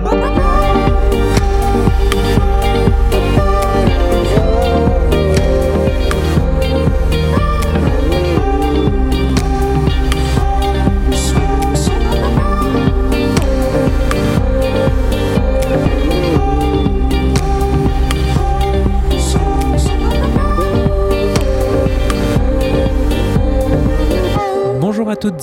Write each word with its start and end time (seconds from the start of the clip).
Oh. 0.00 0.47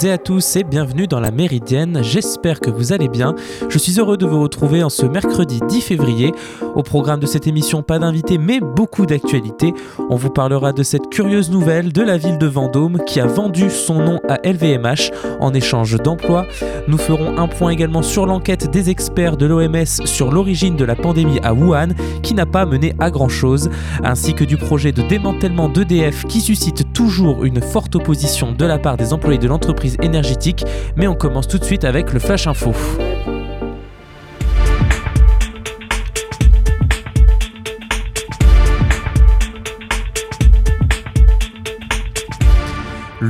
Et 0.05 0.11
à 0.11 0.17
tous 0.17 0.55
et 0.55 0.63
bienvenue 0.63 1.07
dans 1.07 1.19
la 1.19 1.31
Méridienne, 1.31 1.99
j'espère 2.01 2.59
que 2.59 2.69
vous 2.69 2.93
allez 2.93 3.07
bien. 3.07 3.35
Je 3.69 3.77
suis 3.77 3.99
heureux 3.99 4.17
de 4.17 4.25
vous 4.25 4.41
retrouver 4.41 4.83
en 4.83 4.89
ce 4.89 5.05
mercredi 5.05 5.59
10 5.67 5.81
février. 5.81 6.33
Au 6.75 6.83
programme 6.83 7.19
de 7.19 7.25
cette 7.25 7.47
émission, 7.47 7.81
pas 7.81 7.99
d'invités 7.99 8.37
mais 8.37 8.59
beaucoup 8.59 9.05
d'actualités. 9.05 9.73
On 10.09 10.15
vous 10.15 10.29
parlera 10.29 10.73
de 10.73 10.83
cette 10.83 11.09
curieuse 11.09 11.49
nouvelle 11.49 11.91
de 11.93 12.01
la 12.01 12.17
ville 12.17 12.37
de 12.37 12.45
Vendôme 12.45 12.99
qui 13.05 13.19
a 13.19 13.25
vendu 13.25 13.69
son 13.69 13.95
nom 13.95 14.19
à 14.27 14.37
LVMH 14.43 15.11
en 15.39 15.53
échange 15.53 15.95
d'emplois. 15.97 16.45
Nous 16.87 16.97
ferons 16.97 17.37
un 17.37 17.47
point 17.47 17.71
également 17.71 18.01
sur 18.01 18.25
l'enquête 18.25 18.69
des 18.69 18.89
experts 18.89 19.37
de 19.37 19.45
l'OMS 19.45 19.85
sur 19.85 20.31
l'origine 20.31 20.75
de 20.75 20.85
la 20.85 20.95
pandémie 20.95 21.39
à 21.43 21.53
Wuhan 21.53 21.89
qui 22.21 22.33
n'a 22.33 22.45
pas 22.45 22.65
mené 22.65 22.95
à 22.99 23.09
grand 23.11 23.29
chose, 23.29 23.69
ainsi 24.03 24.33
que 24.33 24.43
du 24.43 24.57
projet 24.57 24.91
de 24.91 25.01
démantèlement 25.01 25.69
d'EDF 25.69 26.25
qui 26.25 26.41
suscite 26.41 26.93
toujours 26.93 27.43
une 27.43 27.61
forte 27.61 27.95
opposition 27.95 28.51
de 28.51 28.65
la 28.65 28.77
part 28.77 28.97
des 28.97 29.13
employés 29.13 29.39
de 29.39 29.47
l'entreprise 29.47 29.65
entreprise 29.65 29.94
énergétique, 30.01 30.65
mais 30.95 31.07
on 31.07 31.15
commence 31.15 31.47
tout 31.47 31.57
de 31.57 31.65
suite 31.65 31.83
avec 31.83 32.13
le 32.13 32.19
Flash 32.19 32.47
Info. 32.47 32.73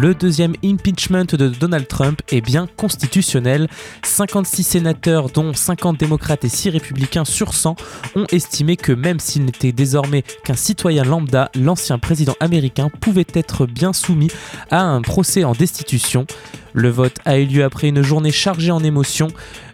Le 0.05 0.13
deuxième 0.13 0.53
impeachment 0.63 1.25
de 1.25 1.47
Donald 1.47 1.87
Trump 1.87 2.21
est 2.29 2.39
bien 2.39 2.67
constitutionnel. 2.77 3.67
56 4.03 4.61
sénateurs, 4.61 5.31
dont 5.31 5.51
50 5.51 5.99
démocrates 5.99 6.45
et 6.45 6.49
6 6.49 6.69
républicains 6.69 7.25
sur 7.25 7.55
100, 7.55 7.75
ont 8.15 8.27
estimé 8.31 8.77
que 8.77 8.91
même 8.91 9.19
s'il 9.19 9.45
n'était 9.45 9.71
désormais 9.71 10.21
qu'un 10.43 10.53
citoyen 10.53 11.03
lambda, 11.05 11.49
l'ancien 11.55 11.97
président 11.97 12.35
américain 12.39 12.91
pouvait 13.01 13.25
être 13.33 13.65
bien 13.65 13.93
soumis 13.93 14.29
à 14.69 14.83
un 14.83 15.01
procès 15.01 15.43
en 15.43 15.53
destitution. 15.53 16.27
Le 16.75 16.89
vote 16.89 17.19
a 17.23 17.37
eu 17.37 17.45
lieu 17.45 17.63
après 17.63 17.87
une 17.87 18.01
journée 18.01 18.33
chargée 18.33 18.69
en 18.69 18.83
émotions. 18.83 19.29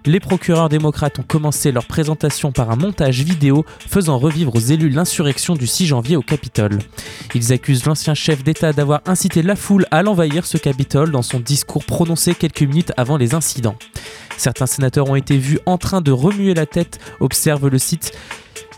Les 0.06 0.20
procureurs 0.20 0.70
démocrates 0.70 1.18
ont 1.18 1.24
commencé 1.24 1.72
leur 1.72 1.86
présentation 1.86 2.52
par 2.52 2.70
un 2.70 2.76
montage 2.76 3.24
vidéo 3.24 3.66
faisant 3.88 4.20
revivre 4.20 4.56
aux 4.56 4.60
élus 4.60 4.90
l'insurrection 4.90 5.56
du 5.56 5.66
6 5.66 5.88
janvier 5.88 6.16
au 6.16 6.22
Capitole. 6.22 6.78
Ils 7.34 7.54
accusent 7.54 7.86
l'ancien 7.86 8.14
chef 8.14 8.44
d'État 8.44 8.72
d'avoir 8.72 9.02
incité 9.08 9.42
la 9.42 9.56
foule 9.56 9.88
à 9.90 10.04
l'envahir 10.04 10.46
ce 10.46 10.60
Capitole 10.60 11.10
dans 11.10 11.24
son 11.24 11.40
discours 11.40 11.86
prononcé 11.86 12.36
quelques 12.36 12.62
minutes 12.62 12.94
avant 12.98 13.18
les 13.18 13.34
incidents. 13.34 13.78
Certains 14.38 14.68
sénateurs 14.68 15.10
ont 15.10 15.16
été 15.16 15.38
vus 15.38 15.58
en 15.66 15.80
train 15.80 16.02
de 16.02 16.12
remuer 16.12 16.54
la 16.54 16.68
tête, 16.68 17.00
observe 17.20 17.68
le 17.68 17.80
site 17.80 18.12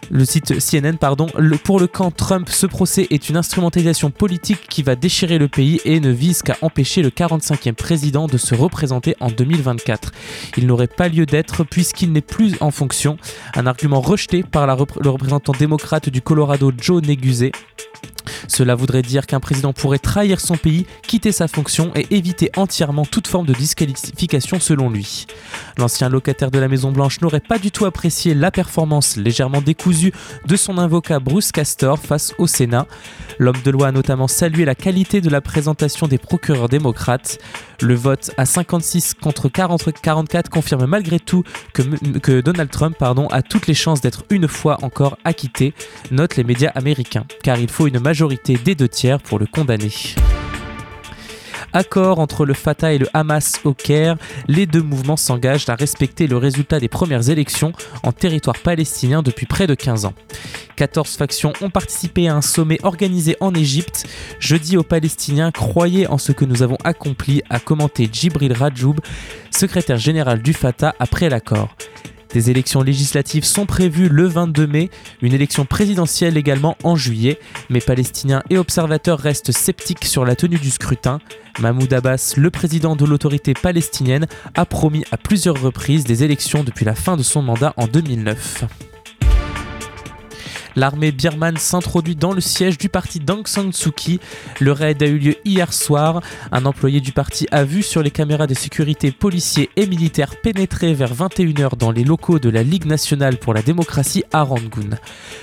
le 0.09 0.25
site 0.25 0.59
CNN, 0.59 0.97
pardon, 0.97 1.27
pour 1.63 1.79
le 1.79 1.87
camp 1.87 2.11
Trump, 2.11 2.49
ce 2.49 2.65
procès 2.65 3.07
est 3.09 3.29
une 3.29 3.37
instrumentalisation 3.37 4.11
politique 4.11 4.67
qui 4.69 4.83
va 4.83 4.95
déchirer 4.95 5.37
le 5.37 5.47
pays 5.47 5.79
et 5.85 5.99
ne 5.99 6.09
vise 6.09 6.41
qu'à 6.41 6.57
empêcher 6.61 7.01
le 7.01 7.09
45e 7.09 7.73
président 7.73 8.27
de 8.27 8.37
se 8.37 8.53
représenter 8.53 9.15
en 9.19 9.29
2024. 9.29 10.11
Il 10.57 10.67
n'aurait 10.67 10.87
pas 10.87 11.07
lieu 11.07 11.25
d'être 11.25 11.63
puisqu'il 11.63 12.11
n'est 12.11 12.21
plus 12.21 12.55
en 12.59 12.71
fonction, 12.71 13.17
un 13.55 13.65
argument 13.65 14.01
rejeté 14.01 14.43
par 14.43 14.67
le 14.67 15.09
représentant 15.09 15.53
démocrate 15.53 16.09
du 16.09 16.21
Colorado 16.21 16.71
Joe 16.77 17.01
Neguse. 17.01 17.51
Cela 18.47 18.75
voudrait 18.75 19.01
dire 19.01 19.25
qu'un 19.25 19.39
président 19.39 19.73
pourrait 19.73 19.99
trahir 19.99 20.39
son 20.39 20.55
pays, 20.55 20.85
quitter 21.07 21.31
sa 21.31 21.47
fonction 21.47 21.91
et 21.95 22.07
éviter 22.11 22.51
entièrement 22.55 23.05
toute 23.05 23.27
forme 23.27 23.45
de 23.45 23.53
disqualification 23.53 24.59
selon 24.59 24.89
lui. 24.89 25.25
L'ancien 25.77 26.09
locataire 26.09 26.51
de 26.51 26.59
la 26.59 26.67
Maison 26.67 26.91
Blanche 26.91 27.21
n'aurait 27.21 27.39
pas 27.39 27.57
du 27.57 27.71
tout 27.71 27.85
apprécié 27.85 28.33
la 28.33 28.51
performance 28.51 29.17
légèrement 29.17 29.61
décousue 29.61 30.13
de 30.45 30.55
son 30.55 30.77
avocat 30.77 31.19
Bruce 31.19 31.51
Castor 31.51 31.99
face 31.99 32.33
au 32.37 32.47
Sénat. 32.47 32.87
L'homme 33.39 33.61
de 33.63 33.71
loi 33.71 33.87
a 33.87 33.91
notamment 33.91 34.27
salué 34.27 34.65
la 34.65 34.75
qualité 34.75 35.21
de 35.21 35.29
la 35.29 35.41
présentation 35.41 36.07
des 36.07 36.17
procureurs 36.17 36.69
démocrates. 36.69 37.39
Le 37.81 37.95
vote 37.95 38.31
à 38.37 38.45
56 38.45 39.15
contre 39.15 39.49
44 39.49 40.49
confirme 40.49 40.85
malgré 40.85 41.19
tout 41.19 41.43
que, 41.73 42.41
Donald 42.41 42.69
Trump 42.69 42.95
a 43.01 43.41
toutes 43.41 43.67
les 43.67 43.73
chances 43.73 44.01
d'être 44.01 44.23
une 44.29 44.47
fois 44.47 44.77
encore 44.83 45.17
acquitté, 45.23 45.73
notent 46.11 46.37
les 46.37 46.43
médias 46.43 46.71
américains, 46.75 47.25
car 47.43 47.57
il 47.57 47.69
faut 47.69 47.87
une 47.87 47.99
des 48.13 48.75
deux 48.75 48.87
tiers 48.87 49.19
pour 49.19 49.39
le 49.39 49.47
condamner. 49.47 49.91
Accord 51.73 52.19
entre 52.19 52.45
le 52.45 52.53
Fatah 52.53 52.93
et 52.93 52.99
le 52.99 53.07
Hamas 53.15 53.59
au 53.63 53.73
Caire, 53.73 54.17
les 54.47 54.67
deux 54.67 54.83
mouvements 54.83 55.17
s'engagent 55.17 55.67
à 55.67 55.73
respecter 55.73 56.27
le 56.27 56.37
résultat 56.37 56.79
des 56.79 56.87
premières 56.87 57.31
élections 57.31 57.73
en 58.03 58.11
territoire 58.11 58.59
palestinien 58.59 59.23
depuis 59.23 59.47
près 59.47 59.65
de 59.65 59.73
15 59.73 60.05
ans. 60.05 60.13
14 60.75 61.15
factions 61.15 61.53
ont 61.61 61.71
participé 61.71 62.27
à 62.27 62.35
un 62.35 62.41
sommet 62.41 62.77
organisé 62.83 63.35
en 63.39 63.55
Égypte. 63.55 64.05
Jeudi 64.39 64.77
aux 64.77 64.83
Palestiniens, 64.83 65.49
croyez 65.49 66.05
en 66.05 66.19
ce 66.19 66.31
que 66.31 66.45
nous 66.45 66.61
avons 66.61 66.77
accompli, 66.83 67.41
a 67.49 67.59
commenté 67.59 68.07
Djibril 68.11 68.53
Rajoub, 68.53 68.97
secrétaire 69.49 69.97
général 69.97 70.43
du 70.43 70.53
Fatah 70.53 70.93
après 70.99 71.29
l'accord. 71.29 71.75
Des 72.33 72.49
élections 72.49 72.81
législatives 72.81 73.45
sont 73.45 73.67
prévues 73.67 74.09
le 74.09 74.25
22 74.25 74.65
mai, 74.65 74.89
une 75.21 75.33
élection 75.33 75.65
présidentielle 75.65 76.35
également 76.35 76.75
en 76.83 76.95
juillet, 76.95 77.39
mais 77.69 77.79
Palestiniens 77.79 78.41
et 78.49 78.57
observateurs 78.57 79.19
restent 79.19 79.51
sceptiques 79.51 80.05
sur 80.05 80.25
la 80.25 80.35
tenue 80.35 80.57
du 80.57 80.71
scrutin. 80.71 81.19
Mahmoud 81.59 81.93
Abbas, 81.93 82.33
le 82.35 82.49
président 82.49 82.95
de 82.95 83.05
l'autorité 83.05 83.53
palestinienne, 83.53 84.25
a 84.55 84.65
promis 84.65 85.05
à 85.11 85.17
plusieurs 85.17 85.61
reprises 85.61 86.05
des 86.05 86.23
élections 86.23 86.63
depuis 86.63 86.85
la 86.85 86.95
fin 86.95 87.17
de 87.17 87.23
son 87.23 87.43
mandat 87.43 87.73
en 87.77 87.85
2009. 87.85 88.92
L'armée 90.75 91.11
birmane 91.11 91.57
s'introduit 91.57 92.15
dans 92.15 92.33
le 92.33 92.41
siège 92.41 92.77
du 92.77 92.89
parti 92.89 93.19
d'Aung 93.19 93.47
San 93.47 93.71
Suu 93.71 93.91
Kyi. 93.91 94.19
Le 94.59 94.71
raid 94.71 95.01
a 95.03 95.05
eu 95.05 95.17
lieu 95.17 95.35
hier 95.45 95.71
soir. 95.71 96.21
Un 96.51 96.65
employé 96.65 96.99
du 96.99 97.11
parti 97.11 97.47
a 97.51 97.63
vu 97.63 97.83
sur 97.83 98.01
les 98.01 98.11
caméras 98.11 98.47
de 98.47 98.53
sécurité 98.53 99.11
policiers 99.11 99.69
et 99.75 99.85
militaires 99.85 100.35
pénétrer 100.41 100.93
vers 100.93 101.13
21h 101.13 101.77
dans 101.77 101.91
les 101.91 102.03
locaux 102.03 102.39
de 102.39 102.49
la 102.49 102.63
Ligue 102.63 102.85
nationale 102.85 103.37
pour 103.37 103.53
la 103.53 103.61
démocratie 103.61 104.23
à 104.33 104.41
Rangoon. 104.41 104.97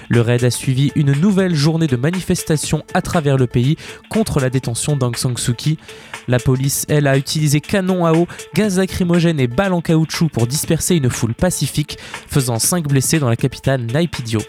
Le 0.09 0.21
raid 0.21 0.45
a 0.45 0.51
suivi 0.51 0.91
une 0.97 1.13
nouvelle 1.13 1.55
journée 1.55 1.87
de 1.87 1.97
manifestations 1.97 2.85
à 2.95 3.03
travers 3.03 3.37
le 3.37 3.47
pays 3.47 3.77
contre 4.09 4.41
la 4.41 4.51
détention 4.51 4.97
d'Aung 4.97 5.17
San 5.17 5.37
Suu 5.37 5.55
Kyi. 5.55 5.79
La 6.27 6.39
police, 6.39 6.87
elle, 6.89 7.07
a 7.07 7.17
utilisé 7.17 7.61
canons 7.61 8.05
à 8.05 8.13
eau, 8.13 8.27
gaz 8.55 8.79
lacrymogène 8.79 9.41
et 9.41 9.47
balles 9.47 9.73
en 9.73 9.81
caoutchouc 9.81 10.29
pour 10.29 10.47
disperser 10.47 10.97
une 10.97 11.11
foule 11.11 11.35
pacifique, 11.35 11.99
faisant 12.27 12.59
5 12.59 12.87
blessés 12.89 13.19
dans 13.19 13.29
la 13.29 13.37
capitale 13.37 13.83
Naypyidaw. 13.83 14.41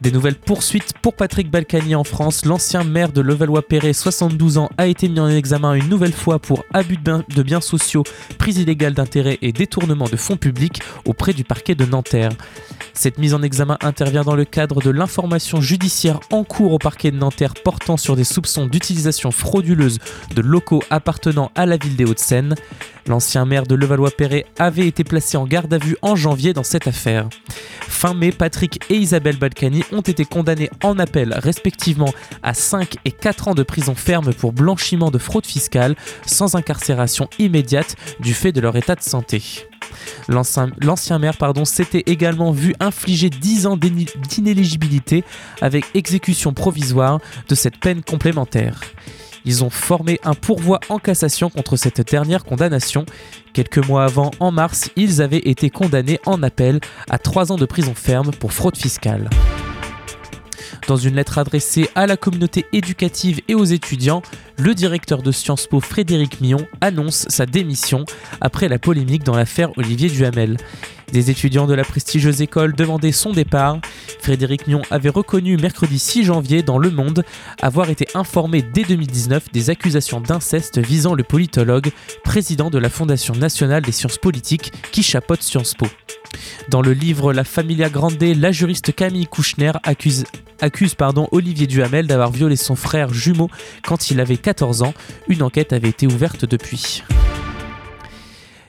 Des 0.00 0.12
nouvelles 0.12 0.36
poursuites 0.36 0.92
pour 1.00 1.14
Patrick 1.14 1.50
Balkany 1.50 1.94
en 1.94 2.04
France. 2.04 2.44
L'ancien 2.44 2.84
maire 2.84 3.12
de 3.12 3.20
Levallois-Perret, 3.22 3.92
72 3.92 4.58
ans, 4.58 4.68
a 4.76 4.86
été 4.86 5.08
mis 5.08 5.20
en 5.20 5.28
examen 5.28 5.74
une 5.74 5.88
nouvelle 5.88 6.12
fois 6.12 6.38
pour 6.38 6.64
abus 6.72 6.98
de 6.98 7.42
biens 7.42 7.60
sociaux, 7.60 8.04
prise 8.38 8.58
illégale 8.58 8.94
d'intérêt 8.94 9.38
et 9.40 9.52
détournement 9.52 10.06
de 10.06 10.16
fonds 10.16 10.36
publics 10.36 10.82
auprès 11.06 11.32
du 11.32 11.44
parquet 11.44 11.74
de 11.74 11.86
Nanterre. 11.86 12.30
Cette 12.92 13.18
mise 13.18 13.34
en 13.34 13.42
examen 13.42 13.78
intervient 13.82 14.22
dans 14.22 14.36
le 14.36 14.44
cadre 14.44 14.80
de 14.80 14.90
l'information 14.90 15.60
judiciaire 15.60 16.20
en 16.30 16.44
cours 16.44 16.72
au 16.72 16.78
parquet 16.78 17.10
de 17.10 17.16
Nanterre 17.16 17.54
portant 17.54 17.96
sur 17.96 18.16
des 18.16 18.24
soupçons 18.24 18.66
d'utilisation 18.66 19.30
frauduleuse 19.30 19.98
de 20.34 20.42
locaux 20.42 20.82
appartenant 20.90 21.50
à 21.54 21.66
la 21.66 21.76
ville 21.76 21.96
des 21.96 22.04
Hauts-de-Seine. 22.04 22.54
L'ancien 23.06 23.44
maire 23.44 23.66
de 23.66 23.74
Levallois-Perret 23.74 24.46
avait 24.58 24.86
été 24.86 25.04
placé 25.04 25.36
en 25.36 25.46
garde 25.46 25.72
à 25.72 25.78
vue 25.78 25.96
en 26.02 26.16
janvier 26.16 26.52
dans 26.52 26.64
cette 26.64 26.88
affaire. 26.88 27.28
Fin 27.80 28.14
mai, 28.14 28.32
Patrick 28.32 28.80
et 28.90 28.96
Isabelle 28.96 29.36
Balkany 29.36 29.84
ont 29.92 30.00
été 30.00 30.24
condamnés 30.24 30.70
en 30.82 30.98
appel 30.98 31.32
respectivement 31.34 32.12
à 32.42 32.52
5 32.52 32.96
et 33.04 33.12
4 33.12 33.48
ans 33.48 33.54
de 33.54 33.62
prison 33.62 33.94
ferme 33.94 34.34
pour 34.34 34.52
blanchiment 34.52 35.10
de 35.10 35.18
fraude 35.18 35.46
fiscale 35.46 35.94
sans 36.26 36.56
incarcération 36.56 37.28
immédiate 37.38 37.96
du 38.20 38.34
fait 38.34 38.52
de 38.52 38.60
leur 38.60 38.76
état 38.76 38.96
de 38.96 39.02
santé. 39.02 39.66
L'ancien 40.28 41.18
maire 41.18 41.36
s'était 41.64 42.02
également 42.06 42.50
vu 42.50 42.74
infliger 42.80 43.30
10 43.30 43.66
ans 43.66 43.76
d'inéligibilité 43.76 45.24
avec 45.60 45.84
exécution 45.94 46.52
provisoire 46.52 47.20
de 47.48 47.54
cette 47.54 47.78
peine 47.78 48.02
complémentaire. 48.02 48.80
Ils 49.46 49.62
ont 49.62 49.70
formé 49.70 50.20
un 50.24 50.34
pourvoi 50.34 50.80
en 50.88 50.98
cassation 50.98 51.48
contre 51.48 51.76
cette 51.76 52.10
dernière 52.10 52.44
condamnation. 52.44 53.06
Quelques 53.52 53.78
mois 53.86 54.04
avant, 54.04 54.32
en 54.40 54.50
mars, 54.50 54.90
ils 54.96 55.22
avaient 55.22 55.38
été 55.38 55.70
condamnés 55.70 56.20
en 56.26 56.42
appel 56.42 56.80
à 57.08 57.18
3 57.18 57.52
ans 57.52 57.56
de 57.56 57.64
prison 57.64 57.94
ferme 57.94 58.32
pour 58.32 58.52
fraude 58.52 58.76
fiscale. 58.76 59.30
Dans 60.88 60.96
une 60.96 61.14
lettre 61.14 61.38
adressée 61.38 61.88
à 61.94 62.06
la 62.06 62.16
communauté 62.16 62.66
éducative 62.72 63.40
et 63.48 63.54
aux 63.54 63.64
étudiants, 63.64 64.22
le 64.56 64.74
directeur 64.74 65.22
de 65.22 65.32
Sciences 65.32 65.66
Po 65.66 65.80
Frédéric 65.80 66.40
Millon 66.40 66.66
annonce 66.80 67.26
sa 67.28 67.46
démission 67.46 68.04
après 68.40 68.68
la 68.68 68.78
polémique 68.78 69.24
dans 69.24 69.36
l'affaire 69.36 69.70
Olivier 69.76 70.08
Duhamel. 70.08 70.56
Des 71.12 71.30
étudiants 71.30 71.66
de 71.66 71.74
la 71.74 71.84
prestigieuse 71.84 72.42
école 72.42 72.74
demandaient 72.74 73.12
son 73.12 73.32
départ. 73.32 73.78
Frédéric 74.20 74.66
Mion 74.66 74.82
avait 74.90 75.08
reconnu 75.08 75.56
mercredi 75.56 75.98
6 75.98 76.24
janvier 76.24 76.62
dans 76.62 76.78
Le 76.78 76.90
Monde 76.90 77.24
avoir 77.62 77.90
été 77.90 78.06
informé 78.14 78.62
dès 78.62 78.82
2019 78.82 79.52
des 79.52 79.70
accusations 79.70 80.20
d'inceste 80.20 80.78
visant 80.78 81.14
le 81.14 81.22
politologue, 81.22 81.90
président 82.24 82.70
de 82.70 82.78
la 82.78 82.90
Fondation 82.90 83.34
nationale 83.34 83.82
des 83.82 83.92
sciences 83.92 84.18
politiques 84.18 84.72
qui 84.90 85.02
chapeaute 85.02 85.42
Sciences 85.42 85.74
Po. 85.74 85.86
Dans 86.68 86.82
le 86.82 86.92
livre 86.92 87.32
La 87.32 87.44
Familia 87.44 87.88
Grande, 87.88 88.20
la 88.20 88.52
juriste 88.52 88.94
Camille 88.94 89.26
Kouchner 89.26 89.72
accuse, 89.84 90.24
accuse 90.60 90.94
pardon, 90.94 91.28
Olivier 91.30 91.66
Duhamel 91.66 92.06
d'avoir 92.06 92.30
violé 92.30 92.56
son 92.56 92.76
frère 92.76 93.12
jumeau 93.12 93.48
quand 93.86 94.10
il 94.10 94.20
avait 94.20 94.36
14 94.36 94.82
ans. 94.82 94.94
Une 95.28 95.42
enquête 95.42 95.72
avait 95.72 95.88
été 95.88 96.06
ouverte 96.06 96.44
depuis. 96.44 97.02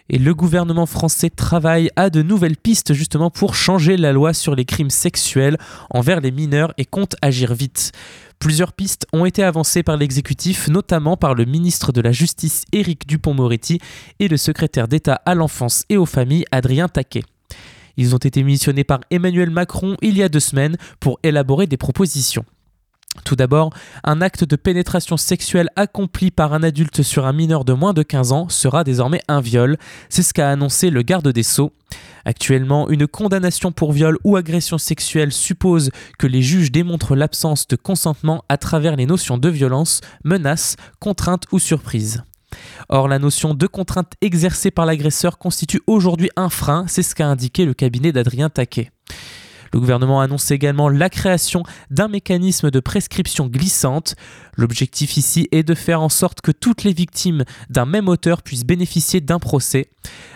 Et 0.09 0.17
le 0.17 0.33
gouvernement 0.33 0.85
français 0.85 1.29
travaille 1.29 1.89
à 1.95 2.09
de 2.09 2.21
nouvelles 2.21 2.57
pistes 2.57 2.93
justement 2.93 3.29
pour 3.29 3.55
changer 3.55 3.97
la 3.97 4.13
loi 4.13 4.33
sur 4.33 4.55
les 4.55 4.65
crimes 4.65 4.89
sexuels 4.89 5.57
envers 5.89 6.21
les 6.21 6.31
mineurs 6.31 6.73
et 6.77 6.85
compte 6.85 7.15
agir 7.21 7.53
vite. 7.53 7.91
Plusieurs 8.39 8.73
pistes 8.73 9.07
ont 9.13 9.25
été 9.25 9.43
avancées 9.43 9.83
par 9.83 9.97
l'exécutif, 9.97 10.67
notamment 10.67 11.17
par 11.17 11.33
le 11.33 11.45
ministre 11.45 11.91
de 11.91 12.01
la 12.01 12.11
Justice 12.11 12.63
Éric 12.71 13.07
Dupont-Moretti 13.07 13.79
et 14.19 14.27
le 14.27 14.37
secrétaire 14.37 14.87
d'État 14.87 15.21
à 15.25 15.35
l'enfance 15.35 15.83
et 15.89 15.97
aux 15.97 16.05
familles 16.05 16.45
Adrien 16.51 16.87
Taquet. 16.87 17.23
Ils 17.97 18.13
ont 18.13 18.19
été 18.19 18.43
missionnés 18.43 18.83
par 18.83 18.99
Emmanuel 19.09 19.49
Macron 19.49 19.97
il 20.01 20.17
y 20.17 20.23
a 20.23 20.29
deux 20.29 20.39
semaines 20.39 20.77
pour 20.99 21.19
élaborer 21.23 21.65
des 21.65 21.77
propositions. 21.77 22.45
Tout 23.23 23.35
d'abord, 23.35 23.71
un 24.03 24.21
acte 24.21 24.43
de 24.43 24.55
pénétration 24.55 25.17
sexuelle 25.17 25.69
accompli 25.75 26.31
par 26.31 26.53
un 26.53 26.63
adulte 26.63 27.01
sur 27.01 27.25
un 27.25 27.33
mineur 27.33 27.65
de 27.65 27.73
moins 27.73 27.93
de 27.93 28.03
15 28.03 28.31
ans 28.31 28.49
sera 28.49 28.83
désormais 28.83 29.21
un 29.27 29.41
viol. 29.41 29.77
C'est 30.09 30.23
ce 30.23 30.33
qu'a 30.33 30.49
annoncé 30.49 30.89
le 30.89 31.01
garde 31.01 31.27
des 31.27 31.43
Sceaux. 31.43 31.73
Actuellement, 32.25 32.89
une 32.89 33.07
condamnation 33.07 33.71
pour 33.71 33.93
viol 33.93 34.17
ou 34.23 34.35
agression 34.35 34.77
sexuelle 34.77 35.31
suppose 35.31 35.91
que 36.19 36.27
les 36.27 36.41
juges 36.41 36.71
démontrent 36.71 37.15
l'absence 37.15 37.67
de 37.67 37.75
consentement 37.75 38.43
à 38.49 38.57
travers 38.57 38.95
les 38.95 39.05
notions 39.05 39.37
de 39.37 39.49
violence, 39.49 40.01
menace, 40.23 40.75
contrainte 40.99 41.45
ou 41.51 41.59
surprise. 41.59 42.23
Or, 42.89 43.07
la 43.07 43.19
notion 43.19 43.53
de 43.53 43.67
contrainte 43.67 44.13
exercée 44.21 44.71
par 44.71 44.85
l'agresseur 44.85 45.37
constitue 45.37 45.81
aujourd'hui 45.87 46.29
un 46.35 46.49
frein, 46.49 46.85
c'est 46.87 47.03
ce 47.03 47.15
qu'a 47.15 47.27
indiqué 47.27 47.65
le 47.65 47.73
cabinet 47.73 48.11
d'Adrien 48.11 48.49
Taquet. 48.49 48.91
Le 49.73 49.79
gouvernement 49.79 50.21
annonce 50.21 50.51
également 50.51 50.89
la 50.89 51.09
création 51.09 51.63
d'un 51.89 52.07
mécanisme 52.07 52.71
de 52.71 52.79
prescription 52.79 53.47
glissante. 53.47 54.15
L'objectif 54.55 55.17
ici 55.17 55.47
est 55.51 55.63
de 55.63 55.73
faire 55.73 56.01
en 56.01 56.09
sorte 56.09 56.41
que 56.41 56.51
toutes 56.51 56.83
les 56.83 56.93
victimes 56.93 57.43
d'un 57.69 57.85
même 57.85 58.07
auteur 58.07 58.41
puissent 58.43 58.65
bénéficier 58.65 59.21
d'un 59.21 59.39
procès. 59.39 59.89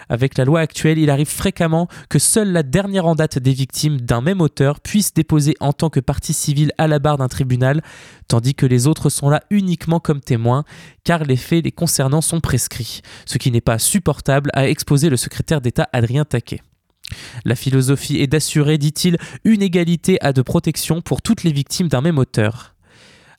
Avec 0.10 0.38
la 0.38 0.44
loi 0.44 0.60
actuelle, 0.60 1.00
il 1.00 1.10
arrive 1.10 1.30
fréquemment 1.30 1.88
que 2.10 2.19
seule 2.19 2.51
la 2.51 2.63
dernière 2.63 3.06
en 3.06 3.16
date 3.16 3.39
des 3.39 3.54
victimes 3.54 4.01
d'un 4.01 4.19
même 4.19 4.42
auteur 4.42 4.81
puisse 4.81 5.13
déposer 5.13 5.56
en 5.62 5.72
tant 5.72 5.89
que 5.89 6.01
partie 6.01 6.33
civile 6.33 6.74
à 6.78 6.88
la 6.88 7.00
barre 7.00 7.18
d'un 7.18 7.30
tribunal, 7.30 7.81
tandis 8.28 8.54
que 8.54 8.66
les 8.66 8.88
autres 8.88 9.10
sont 9.10 9.30
là 9.30 9.42
uniquement 9.50 10.01
comme 10.01 10.19
témoins, 10.19 10.66
car 11.06 11.24
les 11.24 11.38
faits 11.38 11.63
les 11.63 11.72
concernant 11.72 12.22
sont 12.22 12.42
prescrits, 12.42 13.01
ce 13.25 13.38
qui 13.38 13.51
n'est 13.51 13.62
pas 13.62 13.80
supportable, 13.80 14.50
a 14.54 14.68
exposé 14.68 15.10
le 15.10 15.18
secrétaire 15.18 15.62
d'État 15.62 15.88
Adrien 15.94 16.25
Taquet. 16.25 16.62
La 17.46 17.56
philosophie 17.56 18.18
est 18.18 18.28
d'assurer, 18.28 18.78
dit-il, 18.78 19.18
une 19.44 19.62
égalité 19.62 20.18
à 20.22 20.34
de 20.34 20.42
protection 20.42 21.02
pour 21.02 21.22
toutes 21.22 21.44
les 21.44 21.52
victimes 21.52 21.88
d'un 21.88 22.02
même 22.02 22.18
auteur. 22.18 22.75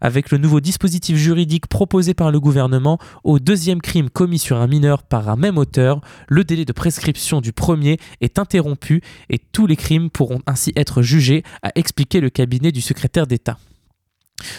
Avec 0.00 0.32
le 0.32 0.38
nouveau 0.38 0.60
dispositif 0.60 1.16
juridique 1.16 1.68
proposé 1.68 2.12
par 2.12 2.32
le 2.32 2.40
gouvernement, 2.40 2.98
au 3.22 3.38
deuxième 3.38 3.80
crime 3.80 4.10
commis 4.10 4.40
sur 4.40 4.56
un 4.56 4.66
mineur 4.66 5.04
par 5.04 5.28
un 5.28 5.36
même 5.36 5.58
auteur, 5.58 6.00
le 6.28 6.42
délai 6.42 6.64
de 6.64 6.72
prescription 6.72 7.40
du 7.40 7.52
premier 7.52 7.98
est 8.20 8.40
interrompu 8.40 9.00
et 9.30 9.38
tous 9.38 9.68
les 9.68 9.76
crimes 9.76 10.10
pourront 10.10 10.40
ainsi 10.46 10.72
être 10.74 11.02
jugés, 11.02 11.44
a 11.62 11.70
expliqué 11.76 12.20
le 12.20 12.30
cabinet 12.30 12.72
du 12.72 12.80
secrétaire 12.80 13.28
d'État. 13.28 13.58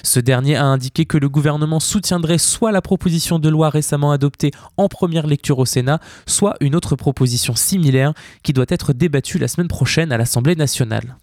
Ce 0.04 0.20
dernier 0.20 0.56
a 0.56 0.66
indiqué 0.66 1.06
que 1.06 1.18
le 1.18 1.30
gouvernement 1.30 1.80
soutiendrait 1.80 2.38
soit 2.38 2.72
la 2.72 2.82
proposition 2.82 3.40
de 3.40 3.50
loi 3.50 3.70
récemment 3.70 4.12
adoptée 4.12 4.52
en 4.78 4.88
première 4.88 5.28
lecture 5.28 5.60
au 5.60 5.66
Sénat, 5.66 6.00
soit 6.26 6.56
une 6.62 6.76
autre 6.76 6.96
proposition 6.96 7.56
similaire 7.56 8.14
qui 8.44 8.54
doit 8.54 8.66
être 8.70 8.94
débattue 8.94 9.40
la 9.40 9.48
semaine 9.48 9.68
prochaine 9.68 10.12
à 10.12 10.18
l'Assemblée 10.18 10.56
nationale. 10.56 11.18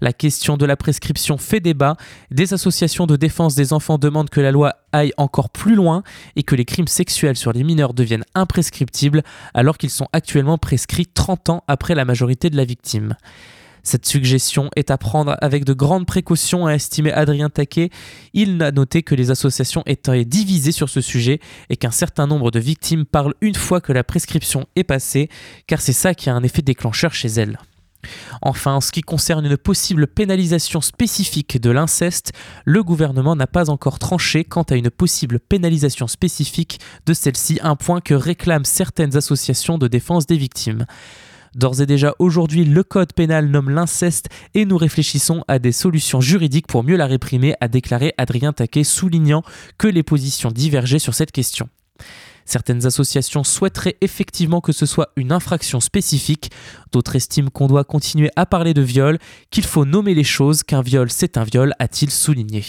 La 0.00 0.12
question 0.12 0.56
de 0.56 0.66
la 0.66 0.76
prescription 0.76 1.38
fait 1.38 1.60
débat. 1.60 1.96
Des 2.32 2.54
associations 2.54 3.06
de 3.06 3.14
défense 3.14 3.54
des 3.54 3.72
enfants 3.72 3.98
demandent 3.98 4.30
que 4.30 4.40
la 4.40 4.50
loi 4.50 4.74
aille 4.90 5.12
encore 5.16 5.48
plus 5.48 5.76
loin 5.76 6.02
et 6.34 6.42
que 6.42 6.56
les 6.56 6.64
crimes 6.64 6.88
sexuels 6.88 7.36
sur 7.36 7.52
les 7.52 7.62
mineurs 7.62 7.94
deviennent 7.94 8.24
imprescriptibles 8.34 9.22
alors 9.54 9.78
qu'ils 9.78 9.90
sont 9.90 10.08
actuellement 10.12 10.58
prescrits 10.58 11.06
30 11.06 11.50
ans 11.50 11.64
après 11.68 11.94
la 11.94 12.04
majorité 12.04 12.50
de 12.50 12.56
la 12.56 12.64
victime. 12.64 13.14
Cette 13.82 14.06
suggestion 14.06 14.70
est 14.76 14.90
à 14.90 14.98
prendre 14.98 15.36
avec 15.40 15.64
de 15.64 15.72
grandes 15.72 16.06
précautions, 16.06 16.66
a 16.66 16.74
estimé 16.74 17.12
Adrien 17.12 17.50
Taquet. 17.50 17.90
Il 18.32 18.62
a 18.62 18.70
noté 18.70 19.02
que 19.02 19.14
les 19.14 19.30
associations 19.30 19.82
étaient 19.86 20.24
divisées 20.24 20.72
sur 20.72 20.88
ce 20.88 21.00
sujet 21.00 21.40
et 21.68 21.76
qu'un 21.76 21.90
certain 21.90 22.26
nombre 22.26 22.50
de 22.50 22.60
victimes 22.60 23.04
parlent 23.04 23.34
une 23.40 23.54
fois 23.54 23.80
que 23.80 23.92
la 23.92 24.04
prescription 24.04 24.66
est 24.76 24.84
passée, 24.84 25.28
car 25.66 25.80
c'est 25.80 25.92
ça 25.92 26.14
qui 26.14 26.30
a 26.30 26.34
un 26.34 26.42
effet 26.42 26.62
déclencheur 26.62 27.12
chez 27.12 27.28
elles. 27.28 27.58
Enfin, 28.40 28.74
en 28.74 28.80
ce 28.80 28.90
qui 28.90 29.02
concerne 29.02 29.46
une 29.46 29.56
possible 29.56 30.06
pénalisation 30.06 30.80
spécifique 30.80 31.60
de 31.60 31.70
l'inceste, 31.70 32.32
le 32.64 32.82
gouvernement 32.82 33.36
n'a 33.36 33.46
pas 33.46 33.70
encore 33.70 33.98
tranché 33.98 34.44
quant 34.44 34.62
à 34.62 34.74
une 34.74 34.90
possible 34.90 35.38
pénalisation 35.38 36.06
spécifique 36.08 36.80
de 37.06 37.14
celle-ci, 37.14 37.60
un 37.62 37.76
point 37.76 38.00
que 38.00 38.14
réclament 38.14 38.64
certaines 38.64 39.16
associations 39.16 39.78
de 39.78 39.88
défense 39.88 40.26
des 40.26 40.36
victimes. 40.36 40.86
D'ores 41.54 41.82
et 41.82 41.86
déjà 41.86 42.14
aujourd'hui, 42.18 42.64
le 42.64 42.82
code 42.82 43.12
pénal 43.12 43.48
nomme 43.48 43.70
l'inceste 43.70 44.28
et 44.54 44.64
nous 44.64 44.78
réfléchissons 44.78 45.44
à 45.48 45.58
des 45.58 45.72
solutions 45.72 46.20
juridiques 46.20 46.66
pour 46.66 46.82
mieux 46.82 46.96
la 46.96 47.06
réprimer, 47.06 47.54
a 47.60 47.68
déclaré 47.68 48.14
Adrien 48.16 48.52
Taquet, 48.52 48.84
soulignant 48.84 49.42
que 49.76 49.86
les 49.86 50.02
positions 50.02 50.50
divergeaient 50.50 50.98
sur 50.98 51.14
cette 51.14 51.32
question. 51.32 51.68
Certaines 52.44 52.86
associations 52.86 53.44
souhaiteraient 53.44 53.96
effectivement 54.00 54.60
que 54.60 54.72
ce 54.72 54.86
soit 54.86 55.10
une 55.16 55.30
infraction 55.30 55.78
spécifique, 55.78 56.50
d'autres 56.90 57.16
estiment 57.16 57.50
qu'on 57.50 57.68
doit 57.68 57.84
continuer 57.84 58.30
à 58.34 58.46
parler 58.46 58.74
de 58.74 58.82
viol, 58.82 59.18
qu'il 59.50 59.64
faut 59.64 59.84
nommer 59.84 60.14
les 60.14 60.24
choses, 60.24 60.62
qu'un 60.62 60.82
viol 60.82 61.10
c'est 61.10 61.36
un 61.36 61.44
viol, 61.44 61.72
a-t-il 61.78 62.10
souligné. 62.10 62.64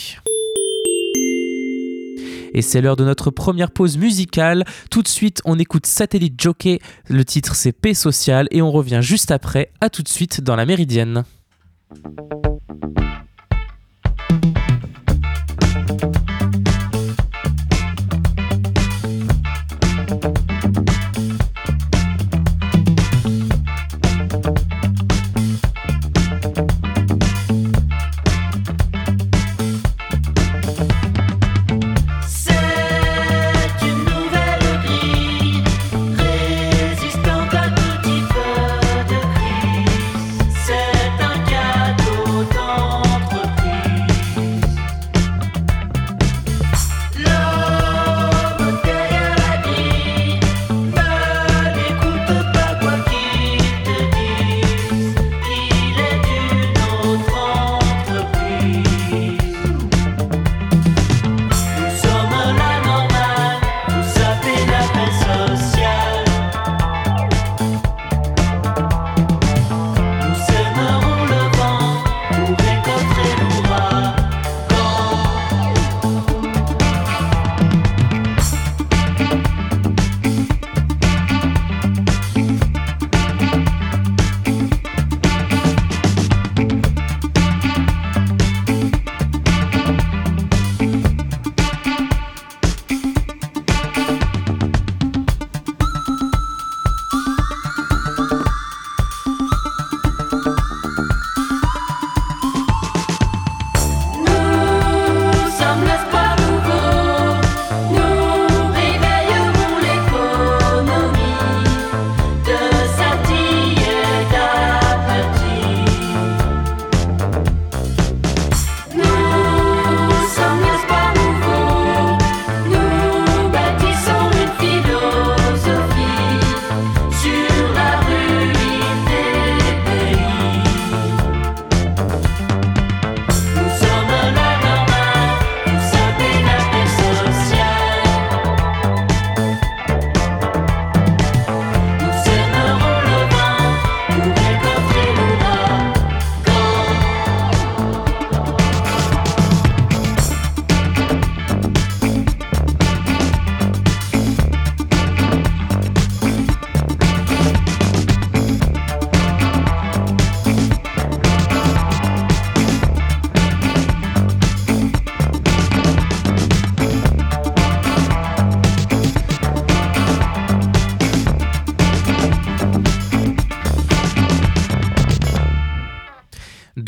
Et 2.53 2.61
c'est 2.61 2.81
l'heure 2.81 2.95
de 2.95 3.03
notre 3.03 3.31
première 3.31 3.71
pause 3.71 3.97
musicale. 3.97 4.63
Tout 4.89 5.01
de 5.01 5.07
suite, 5.07 5.41
on 5.45 5.59
écoute 5.59 5.85
Satellite 5.85 6.39
Jockey. 6.39 6.79
Le 7.07 7.25
titre, 7.25 7.55
c'est 7.55 7.71
Paix 7.71 7.93
sociale. 7.93 8.47
Et 8.51 8.61
on 8.61 8.71
revient 8.71 8.99
juste 9.01 9.31
après. 9.31 9.71
À 9.81 9.89
tout 9.89 10.03
de 10.03 10.09
suite 10.09 10.41
dans 10.41 10.55
la 10.55 10.65
Méridienne. 10.65 11.23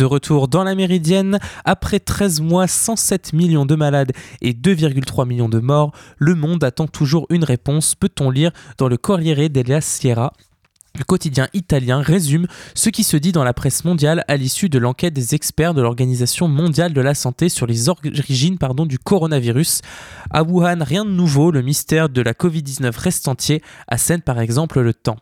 De 0.05 0.07
retour 0.07 0.47
dans 0.47 0.63
la 0.63 0.75
méridienne, 0.75 1.39
après 1.63 1.99
13 1.99 2.39
mois, 2.39 2.67
107 2.67 3.33
millions 3.33 3.65
de 3.65 3.73
malades 3.73 4.11
et 4.39 4.53
2,3 4.53 5.27
millions 5.27 5.49
de 5.49 5.57
morts, 5.57 5.93
le 6.19 6.35
monde 6.35 6.63
attend 6.63 6.85
toujours 6.85 7.25
une 7.31 7.43
réponse, 7.43 7.95
peut-on 7.95 8.29
lire 8.29 8.51
dans 8.77 8.87
le 8.87 8.97
Corriere 8.97 9.49
della 9.49 9.81
Sierra 9.81 10.31
le 10.95 11.03
quotidien 11.05 11.47
italien 11.55 12.01
résume 12.01 12.45
ce 12.75 12.89
qui 12.89 13.03
se 13.03 13.17
dit 13.17 13.31
dans 13.31 13.43
la 13.43 13.53
presse 13.53 13.83
mondiale 13.83 14.23
à 14.27 14.37
l'issue 14.37 14.69
de 14.69 14.77
l'enquête 14.77 15.15
des 15.15 15.33
experts 15.33 15.73
de 15.73 15.81
l'Organisation 15.81 16.47
mondiale 16.47 16.93
de 16.93 17.01
la 17.01 17.15
santé 17.15 17.49
sur 17.49 17.65
les 17.65 17.89
origines 17.89 18.59
du 18.85 18.99
coronavirus. 18.99 19.81
À 20.29 20.43
Wuhan, 20.43 20.83
rien 20.83 21.03
de 21.03 21.09
nouveau, 21.09 21.49
le 21.49 21.63
mystère 21.63 22.09
de 22.09 22.21
la 22.21 22.33
Covid-19 22.33 22.95
reste 22.95 23.27
entier, 23.27 23.63
assène 23.87 24.21
par 24.21 24.39
exemple 24.39 24.81
le 24.81 24.93
temps. 24.93 25.17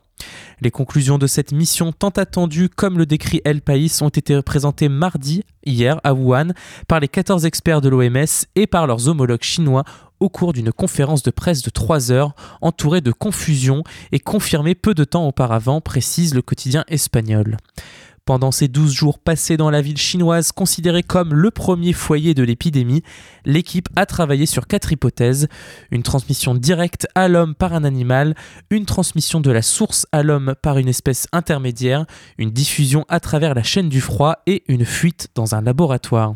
Les 0.60 0.70
conclusions 0.70 1.18
de 1.18 1.26
cette 1.26 1.52
mission 1.52 1.92
tant 1.92 2.10
attendue, 2.10 2.68
comme 2.68 2.98
le 2.98 3.06
décrit 3.06 3.40
El 3.44 3.60
País, 3.60 3.90
ont 4.02 4.08
été 4.08 4.40
présentées 4.42 4.88
mardi, 4.88 5.42
hier, 5.64 6.00
à 6.04 6.14
Wuhan, 6.14 6.52
par 6.88 7.00
les 7.00 7.08
14 7.08 7.44
experts 7.44 7.80
de 7.80 7.88
l'OMS 7.88 8.46
et 8.54 8.66
par 8.66 8.86
leurs 8.86 9.08
homologues 9.08 9.42
chinois 9.42 9.84
au 10.20 10.28
cours 10.28 10.52
d'une 10.52 10.72
conférence 10.72 11.22
de 11.22 11.30
presse 11.30 11.62
de 11.62 11.70
3 11.70 12.12
heures, 12.12 12.34
entourée 12.60 13.00
de 13.00 13.12
confusion 13.12 13.82
et 14.12 14.20
confirmée 14.20 14.74
peu 14.74 14.94
de 14.94 15.04
temps 15.04 15.26
auparavant, 15.26 15.80
précise 15.80 16.34
le 16.34 16.42
quotidien 16.42 16.84
espagnol. 16.88 17.56
Pendant 18.26 18.52
ces 18.52 18.68
12 18.68 18.90
jours 18.90 19.18
passés 19.18 19.58
dans 19.58 19.68
la 19.68 19.82
ville 19.82 19.98
chinoise 19.98 20.50
considérée 20.50 21.02
comme 21.02 21.34
le 21.34 21.50
premier 21.50 21.92
foyer 21.92 22.32
de 22.32 22.42
l'épidémie, 22.42 23.02
l'équipe 23.44 23.90
a 23.96 24.06
travaillé 24.06 24.46
sur 24.46 24.66
quatre 24.66 24.92
hypothèses. 24.92 25.46
Une 25.90 26.02
transmission 26.02 26.54
directe 26.54 27.06
à 27.14 27.28
l'homme 27.28 27.54
par 27.54 27.74
un 27.74 27.84
animal, 27.84 28.34
une 28.70 28.86
transmission 28.86 29.42
de 29.42 29.50
la 29.50 29.60
source 29.60 30.06
à 30.10 30.22
l'homme 30.22 30.54
par 30.62 30.78
une 30.78 30.88
espèce 30.88 31.28
intermédiaire, 31.32 32.06
une 32.38 32.50
diffusion 32.50 33.04
à 33.10 33.20
travers 33.20 33.54
la 33.54 33.62
chaîne 33.62 33.90
du 33.90 34.00
froid 34.00 34.36
et 34.46 34.64
une 34.68 34.86
fuite 34.86 35.28
dans 35.34 35.54
un 35.54 35.60
laboratoire. 35.60 36.34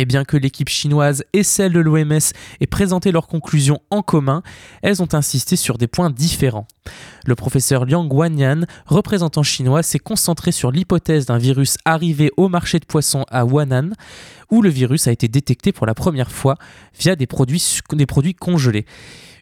Et 0.00 0.06
bien 0.06 0.24
que 0.24 0.38
l'équipe 0.38 0.70
chinoise 0.70 1.24
et 1.34 1.42
celle 1.42 1.74
de 1.74 1.78
l'OMS 1.78 2.32
aient 2.60 2.66
présenté 2.66 3.12
leurs 3.12 3.26
conclusions 3.26 3.82
en 3.90 4.00
commun, 4.00 4.42
elles 4.80 5.02
ont 5.02 5.08
insisté 5.12 5.56
sur 5.56 5.76
des 5.76 5.88
points 5.88 6.08
différents. 6.08 6.66
Le 7.26 7.34
professeur 7.34 7.84
Liang 7.84 8.08
Wanyan, 8.10 8.62
représentant 8.86 9.42
chinois, 9.42 9.82
s'est 9.82 9.98
concentré 9.98 10.52
sur 10.52 10.70
l'hypothèse 10.70 11.26
d'un 11.26 11.36
virus 11.36 11.76
arrivé 11.84 12.30
au 12.38 12.48
marché 12.48 12.78
de 12.78 12.86
poissons 12.86 13.26
à 13.28 13.44
Wan'an, 13.44 13.90
où 14.50 14.62
le 14.62 14.70
virus 14.70 15.06
a 15.06 15.12
été 15.12 15.28
détecté 15.28 15.70
pour 15.70 15.84
la 15.84 15.92
première 15.92 16.32
fois 16.32 16.56
via 16.98 17.14
des 17.14 17.26
produits, 17.26 17.62
des 17.92 18.06
produits 18.06 18.34
congelés 18.34 18.86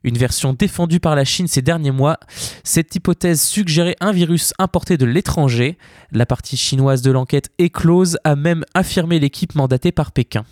une 0.05 0.19
version 0.19 0.52
défendue 0.52 1.00
par 1.00 1.17
la 1.17 1.25
Chine 1.25 1.49
ces 1.49 1.62
derniers 1.62 1.90
mois. 1.90 2.19
Cette 2.64 2.95
hypothèse 2.95 3.43
suggérait 3.43 3.97
un 4.00 4.12
virus 4.12 4.52
importé 4.59 4.97
de 4.97 5.07
l'étranger. 5.07 5.78
La 6.12 6.26
partie 6.26 6.57
chinoise 6.57 7.02
de 7.02 7.11
l'enquête 7.11 7.50
éclose 7.59 8.19
a 8.25 8.37
même 8.37 8.64
affirmé 8.75 9.19
l'équipe 9.19 9.55
mandatée 9.55 9.93
par 9.93 10.12
Pékin. 10.12 10.45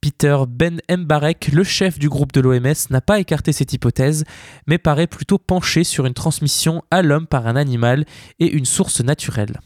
Peter 0.00 0.36
Ben 0.48 0.80
Mbarek, 0.90 1.48
le 1.52 1.64
chef 1.64 1.98
du 1.98 2.08
groupe 2.08 2.32
de 2.32 2.40
l'OMS, 2.40 2.74
n'a 2.90 3.00
pas 3.00 3.18
écarté 3.18 3.52
cette 3.52 3.72
hypothèse, 3.72 4.24
mais 4.66 4.78
paraît 4.78 5.06
plutôt 5.06 5.38
penché 5.38 5.84
sur 5.84 6.06
une 6.06 6.14
transmission 6.14 6.82
à 6.90 7.02
l'homme 7.02 7.26
par 7.26 7.46
un 7.46 7.56
animal 7.56 8.04
et 8.38 8.50
une 8.50 8.66
source 8.66 9.00
naturelle. 9.00 9.60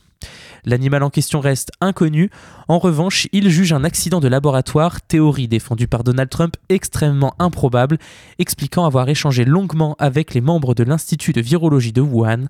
L'animal 0.64 1.02
en 1.02 1.10
question 1.10 1.40
reste 1.40 1.70
inconnu. 1.80 2.30
En 2.68 2.78
revanche, 2.78 3.28
il 3.32 3.48
juge 3.48 3.72
un 3.72 3.84
accident 3.84 4.20
de 4.20 4.28
laboratoire, 4.28 5.00
théorie 5.00 5.48
défendue 5.48 5.88
par 5.88 6.04
Donald 6.04 6.30
Trump, 6.30 6.56
extrêmement 6.68 7.34
improbable, 7.38 7.98
expliquant 8.38 8.84
avoir 8.84 9.08
échangé 9.08 9.44
longuement 9.44 9.96
avec 9.98 10.34
les 10.34 10.40
membres 10.40 10.74
de 10.74 10.84
l'Institut 10.84 11.32
de 11.32 11.40
virologie 11.40 11.92
de 11.92 12.00
Wuhan. 12.00 12.46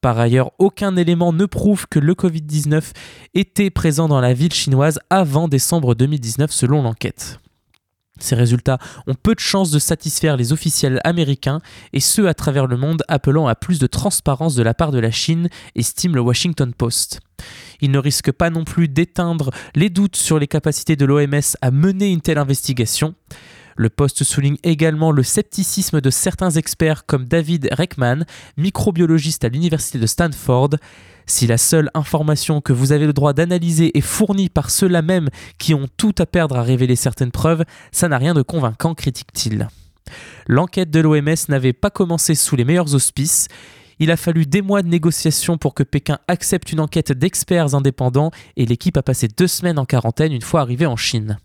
Par 0.00 0.18
ailleurs, 0.18 0.52
aucun 0.58 0.96
élément 0.96 1.32
ne 1.32 1.44
prouve 1.44 1.86
que 1.88 1.98
le 1.98 2.14
Covid-19 2.14 2.92
était 3.34 3.70
présent 3.70 4.06
dans 4.06 4.20
la 4.20 4.32
ville 4.32 4.52
chinoise 4.52 5.00
avant 5.10 5.48
décembre 5.48 5.94
2019 5.96 6.52
selon 6.52 6.82
l'enquête. 6.82 7.40
Ces 8.18 8.34
résultats 8.34 8.78
ont 9.06 9.14
peu 9.14 9.34
de 9.34 9.40
chances 9.40 9.70
de 9.70 9.78
satisfaire 9.78 10.36
les 10.36 10.52
officiels 10.52 11.00
américains 11.04 11.60
et 11.92 12.00
ceux 12.00 12.28
à 12.28 12.34
travers 12.34 12.66
le 12.66 12.76
monde 12.76 13.02
appelant 13.08 13.46
à 13.46 13.54
plus 13.54 13.78
de 13.78 13.86
transparence 13.86 14.54
de 14.54 14.62
la 14.62 14.74
part 14.74 14.92
de 14.92 14.98
la 14.98 15.10
Chine, 15.10 15.48
estime 15.74 16.14
le 16.14 16.20
Washington 16.20 16.72
Post. 16.72 17.20
Il 17.80 17.90
ne 17.90 17.98
risque 17.98 18.32
pas 18.32 18.50
non 18.50 18.64
plus 18.64 18.88
d'éteindre 18.88 19.50
les 19.74 19.90
doutes 19.90 20.16
sur 20.16 20.38
les 20.38 20.48
capacités 20.48 20.96
de 20.96 21.04
l'OMS 21.04 21.56
à 21.60 21.70
mener 21.70 22.10
une 22.10 22.20
telle 22.20 22.38
investigation. 22.38 23.14
Le 23.78 23.90
poste 23.90 24.24
souligne 24.24 24.56
également 24.64 25.12
le 25.12 25.22
scepticisme 25.22 26.00
de 26.00 26.10
certains 26.10 26.50
experts 26.50 27.06
comme 27.06 27.26
David 27.26 27.68
Reckman, 27.70 28.24
microbiologiste 28.56 29.44
à 29.44 29.48
l'université 29.48 30.00
de 30.00 30.06
Stanford. 30.06 30.70
Si 31.26 31.46
la 31.46 31.58
seule 31.58 31.88
information 31.94 32.60
que 32.60 32.72
vous 32.72 32.90
avez 32.90 33.06
le 33.06 33.12
droit 33.12 33.34
d'analyser 33.34 33.96
est 33.96 34.00
fournie 34.00 34.48
par 34.48 34.70
ceux-là 34.70 35.00
même 35.00 35.28
qui 35.58 35.74
ont 35.74 35.86
tout 35.96 36.14
à 36.18 36.26
perdre 36.26 36.56
à 36.56 36.62
révéler 36.62 36.96
certaines 36.96 37.30
preuves, 37.30 37.64
ça 37.92 38.08
n'a 38.08 38.18
rien 38.18 38.34
de 38.34 38.42
convaincant, 38.42 38.96
critique-t-il. 38.96 39.68
L'enquête 40.48 40.90
de 40.90 40.98
l'OMS 40.98 41.36
n'avait 41.48 41.72
pas 41.72 41.90
commencé 41.90 42.34
sous 42.34 42.56
les 42.56 42.64
meilleurs 42.64 42.96
auspices. 42.96 43.46
Il 44.00 44.10
a 44.10 44.16
fallu 44.16 44.44
des 44.44 44.60
mois 44.60 44.82
de 44.82 44.88
négociations 44.88 45.56
pour 45.56 45.74
que 45.74 45.84
Pékin 45.84 46.18
accepte 46.26 46.72
une 46.72 46.80
enquête 46.80 47.12
d'experts 47.12 47.76
indépendants 47.76 48.32
et 48.56 48.66
l'équipe 48.66 48.96
a 48.96 49.04
passé 49.04 49.28
deux 49.28 49.46
semaines 49.46 49.78
en 49.78 49.84
quarantaine 49.84 50.32
une 50.32 50.42
fois 50.42 50.62
arrivée 50.62 50.86
en 50.86 50.96
Chine. 50.96 51.38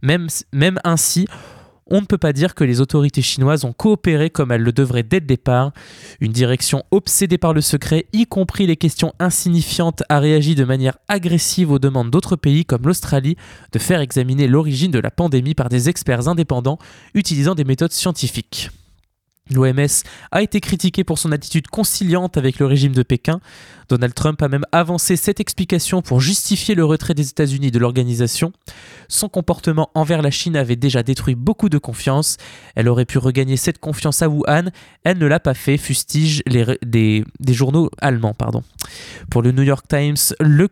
Même, 0.00 0.28
même 0.52 0.78
ainsi, 0.84 1.26
on 1.90 2.00
ne 2.00 2.06
peut 2.06 2.18
pas 2.18 2.32
dire 2.32 2.54
que 2.54 2.64
les 2.64 2.80
autorités 2.80 3.22
chinoises 3.22 3.64
ont 3.64 3.72
coopéré 3.72 4.30
comme 4.30 4.52
elles 4.52 4.62
le 4.62 4.72
devraient 4.72 5.02
dès 5.02 5.20
le 5.20 5.26
départ. 5.26 5.72
Une 6.20 6.32
direction 6.32 6.84
obsédée 6.90 7.38
par 7.38 7.54
le 7.54 7.60
secret, 7.60 8.06
y 8.12 8.26
compris 8.26 8.66
les 8.66 8.76
questions 8.76 9.14
insignifiantes, 9.18 10.02
a 10.08 10.20
réagi 10.20 10.54
de 10.54 10.64
manière 10.64 10.98
agressive 11.08 11.70
aux 11.70 11.78
demandes 11.78 12.10
d'autres 12.10 12.36
pays 12.36 12.64
comme 12.64 12.86
l'Australie 12.86 13.36
de 13.72 13.78
faire 13.78 14.00
examiner 14.00 14.48
l'origine 14.48 14.90
de 14.90 14.98
la 14.98 15.10
pandémie 15.10 15.54
par 15.54 15.68
des 15.68 15.88
experts 15.88 16.28
indépendants 16.28 16.78
utilisant 17.14 17.54
des 17.54 17.64
méthodes 17.64 17.92
scientifiques. 17.92 18.70
L'OMS 19.50 20.04
a 20.30 20.42
été 20.42 20.60
critiqué 20.60 21.04
pour 21.04 21.18
son 21.18 21.32
attitude 21.32 21.68
conciliante 21.68 22.36
avec 22.36 22.58
le 22.58 22.66
régime 22.66 22.92
de 22.92 23.02
Pékin. 23.02 23.40
Donald 23.88 24.12
Trump 24.12 24.42
a 24.42 24.48
même 24.48 24.66
avancé 24.70 25.16
cette 25.16 25.40
explication 25.40 26.02
pour 26.02 26.20
justifier 26.20 26.74
le 26.74 26.84
retrait 26.84 27.14
des 27.14 27.30
États-Unis 27.30 27.70
de 27.70 27.78
l'organisation. 27.78 28.52
Son 29.08 29.30
comportement 29.30 29.90
envers 29.94 30.20
la 30.20 30.30
Chine 30.30 30.56
avait 30.56 30.76
déjà 30.76 31.02
détruit 31.02 31.34
beaucoup 31.34 31.70
de 31.70 31.78
confiance. 31.78 32.36
Elle 32.74 32.88
aurait 32.88 33.06
pu 33.06 33.16
regagner 33.16 33.56
cette 33.56 33.78
confiance 33.78 34.20
à 34.20 34.28
Wuhan. 34.28 34.70
Elle 35.04 35.16
ne 35.16 35.26
l'a 35.26 35.40
pas 35.40 35.54
fait, 35.54 35.78
fustige 35.78 36.42
des, 36.82 37.24
journaux 37.48 37.90
allemands. 37.98 38.34
Pardon. 38.34 38.62
Pour 39.30 39.40
le 39.40 39.52
New 39.52 39.62
York 39.62 39.86
Times, 39.88 40.16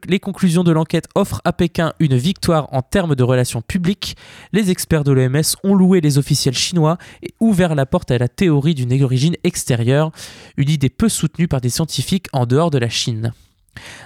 les 0.06 0.20
conclusions 0.20 0.64
de 0.64 0.72
l'enquête 0.72 1.08
offrent 1.14 1.40
à 1.44 1.54
Pékin 1.54 1.94
une 2.00 2.16
victoire 2.16 2.68
en 2.72 2.82
termes 2.82 3.14
de 3.14 3.22
relations 3.22 3.62
publiques. 3.62 4.16
Les 4.52 4.70
experts 4.70 5.04
de 5.04 5.12
l'OMS 5.12 5.56
ont 5.64 5.74
loué 5.74 6.02
les 6.02 6.18
officiels 6.18 6.54
chinois 6.54 6.98
et 7.22 7.32
ouvert 7.40 7.74
la 7.74 7.86
porte 7.86 8.10
à 8.10 8.18
la 8.18 8.28
théorie 8.28 8.65
d'une 8.74 9.02
origine 9.02 9.36
extérieure, 9.44 10.10
une 10.56 10.70
idée 10.70 10.90
peu 10.90 11.08
soutenue 11.08 11.48
par 11.48 11.60
des 11.60 11.70
scientifiques 11.70 12.26
en 12.32 12.46
dehors 12.46 12.70
de 12.70 12.78
la 12.78 12.88
Chine. 12.88 13.32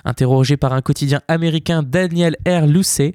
Interrogé 0.04 0.56
par 0.56 0.72
un 0.72 0.82
quotidien 0.82 1.20
américain 1.28 1.82
Daniel 1.82 2.36
R. 2.46 2.66
Lucey, 2.66 3.14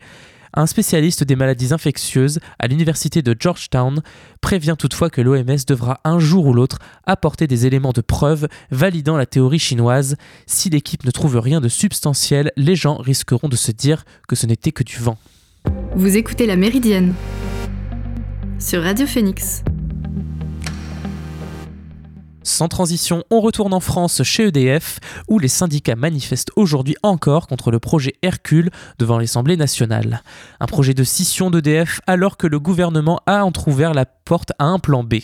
un 0.58 0.68
spécialiste 0.68 1.24
des 1.24 1.36
maladies 1.36 1.74
infectieuses 1.74 2.40
à 2.60 2.68
l'université 2.68 3.22
de 3.22 3.36
Georgetown 3.38 4.02
prévient 4.40 4.76
toutefois 4.80 5.10
que 5.10 5.20
l'OMS 5.20 5.58
devra 5.68 6.00
un 6.06 6.18
jour 6.18 6.46
ou 6.46 6.54
l'autre 6.54 6.80
apporter 7.06 7.46
des 7.46 7.66
éléments 7.66 7.92
de 7.92 8.02
preuve 8.02 8.48
validant 8.72 9.18
la 9.18 9.26
théorie 9.26 9.60
chinoise. 9.60 10.16
Si 10.46 10.70
l'équipe 10.70 11.04
ne 11.04 11.12
trouve 11.12 11.38
rien 11.40 11.60
de 11.60 11.68
substantiel, 11.68 12.52
les 12.56 12.76
gens 12.76 12.96
risqueront 12.96 13.50
de 13.50 13.58
se 13.58 13.72
dire 13.72 14.06
que 14.30 14.36
ce 14.36 14.46
n'était 14.46 14.72
que 14.72 14.84
du 14.84 14.96
vent. 14.96 15.18
Vous 15.96 16.16
écoutez 16.16 16.46
la 16.46 16.56
Méridienne 16.56 17.14
sur 18.60 18.82
Radio 18.82 19.06
Phoenix. 19.06 19.64
Sans 22.46 22.68
transition, 22.68 23.24
on 23.32 23.42
retourne 23.42 23.74
en 23.74 23.80
France 23.80 24.22
chez 24.22 24.50
EDF, 24.50 25.00
où 25.28 25.40
les 25.40 25.48
syndicats 25.48 25.96
manifestent 25.96 26.52
aujourd'hui 26.56 26.96
encore 27.02 27.48
contre 27.48 27.72
le 27.72 27.80
projet 27.80 28.14
Hercule 28.22 28.70
devant 29.00 29.18
l'Assemblée 29.18 29.58
nationale. 29.58 30.22
Un 30.60 30.68
projet 30.68 30.94
de 30.94 31.04
scission 31.04 31.50
d'EDF 31.50 32.02
alors 32.06 32.38
que 32.38 32.46
le 32.46 32.60
gouvernement 32.60 33.20
a 33.26 33.44
entrouvert 33.44 33.96
la 33.96 34.06
porte 34.06 34.52
à 34.60 34.66
un 34.66 34.78
plan 34.78 35.04
B. 35.04 35.16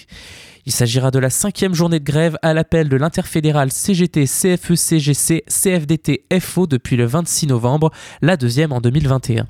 Il 0.65 0.71
s'agira 0.71 1.11
de 1.11 1.19
la 1.19 1.29
cinquième 1.29 1.75
journée 1.75 1.99
de 1.99 2.03
grève 2.03 2.39
à 2.41 2.55
l'appel 2.55 2.89
de 2.89 2.97
l'interfédéral 2.97 3.71
CGT, 3.71 4.25
CFE, 4.25 4.73
CGC, 4.73 5.43
CFDT, 5.47 6.25
FO 6.39 6.65
depuis 6.65 6.95
le 6.95 7.05
26 7.05 7.45
novembre, 7.45 7.91
la 8.23 8.35
deuxième 8.35 8.71
en 8.71 8.81
2021. 8.81 9.45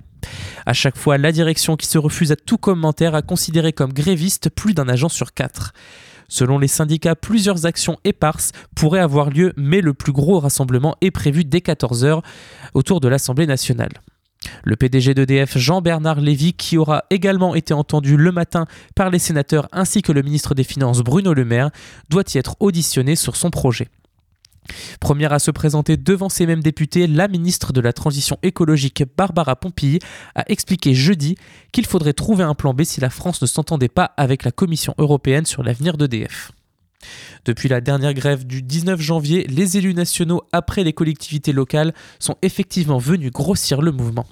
À 0.65 0.73
chaque 0.73 0.97
fois, 0.97 1.17
la 1.17 1.31
direction 1.31 1.77
qui 1.77 1.87
se 1.87 1.97
refuse 1.97 2.33
à 2.33 2.35
tout 2.35 2.57
commentaire 2.57 3.15
a 3.15 3.21
considéré 3.21 3.71
comme 3.71 3.93
gréviste 3.93 4.49
plus 4.49 4.73
d'un 4.73 4.89
agent 4.89 5.09
sur 5.09 5.33
quatre. 5.33 5.71
Selon 6.31 6.59
les 6.59 6.69
syndicats, 6.69 7.13
plusieurs 7.13 7.65
actions 7.65 7.97
éparses 8.05 8.53
pourraient 8.73 9.01
avoir 9.01 9.29
lieu, 9.29 9.51
mais 9.57 9.81
le 9.81 9.93
plus 9.93 10.13
gros 10.13 10.39
rassemblement 10.39 10.95
est 11.01 11.11
prévu 11.11 11.43
dès 11.43 11.57
14h 11.57 12.21
autour 12.73 13.01
de 13.01 13.09
l'Assemblée 13.09 13.45
nationale. 13.45 13.91
Le 14.63 14.77
PDG 14.77 15.13
d'EDF 15.13 15.57
Jean-Bernard 15.57 16.21
Lévy, 16.21 16.53
qui 16.53 16.77
aura 16.77 17.03
également 17.09 17.53
été 17.53 17.73
entendu 17.73 18.15
le 18.15 18.31
matin 18.31 18.65
par 18.95 19.09
les 19.09 19.19
sénateurs 19.19 19.67
ainsi 19.73 20.01
que 20.01 20.13
le 20.13 20.21
ministre 20.21 20.55
des 20.55 20.63
Finances 20.63 21.01
Bruno 21.01 21.33
Le 21.33 21.43
Maire, 21.43 21.69
doit 22.07 22.23
y 22.33 22.37
être 22.37 22.55
auditionné 22.61 23.17
sur 23.17 23.35
son 23.35 23.49
projet. 23.49 23.89
Première 24.99 25.33
à 25.33 25.39
se 25.39 25.51
présenter 25.51 25.97
devant 25.97 26.29
ces 26.29 26.45
mêmes 26.45 26.63
députés, 26.63 27.07
la 27.07 27.27
ministre 27.27 27.73
de 27.73 27.81
la 27.81 27.93
Transition 27.93 28.37
écologique 28.43 29.03
Barbara 29.17 29.55
Pompili 29.55 29.99
a 30.35 30.43
expliqué 30.47 30.93
jeudi 30.93 31.35
qu'il 31.71 31.85
faudrait 31.85 32.13
trouver 32.13 32.43
un 32.43 32.55
plan 32.55 32.73
B 32.73 32.83
si 32.83 33.01
la 33.01 33.09
France 33.09 33.41
ne 33.41 33.47
s'entendait 33.47 33.89
pas 33.89 34.11
avec 34.17 34.43
la 34.43 34.51
Commission 34.51 34.93
européenne 34.97 35.45
sur 35.45 35.63
l'avenir 35.63 35.97
d'EDF. 35.97 36.51
Depuis 37.45 37.69
la 37.69 37.81
dernière 37.81 38.13
grève 38.13 38.45
du 38.45 38.61
19 38.61 39.01
janvier, 39.01 39.45
les 39.47 39.77
élus 39.77 39.93
nationaux, 39.93 40.43
après 40.51 40.83
les 40.83 40.93
collectivités 40.93 41.53
locales, 41.53 41.93
sont 42.19 42.37
effectivement 42.41 42.99
venus 42.99 43.31
grossir 43.31 43.81
le 43.81 43.91
mouvement. 43.91 44.27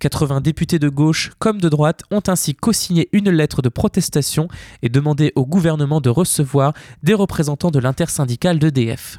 80 0.00 0.40
députés 0.40 0.78
de 0.78 0.88
gauche 0.88 1.30
comme 1.38 1.60
de 1.60 1.68
droite 1.68 2.02
ont 2.10 2.22
ainsi 2.26 2.54
co-signé 2.54 3.08
une 3.12 3.30
lettre 3.30 3.62
de 3.62 3.68
protestation 3.68 4.48
et 4.82 4.88
demandé 4.88 5.32
au 5.36 5.46
gouvernement 5.46 6.00
de 6.00 6.10
recevoir 6.10 6.72
des 7.02 7.14
représentants 7.14 7.70
de 7.70 7.78
l'intersyndicale 7.78 8.58
d'EDF. 8.58 9.18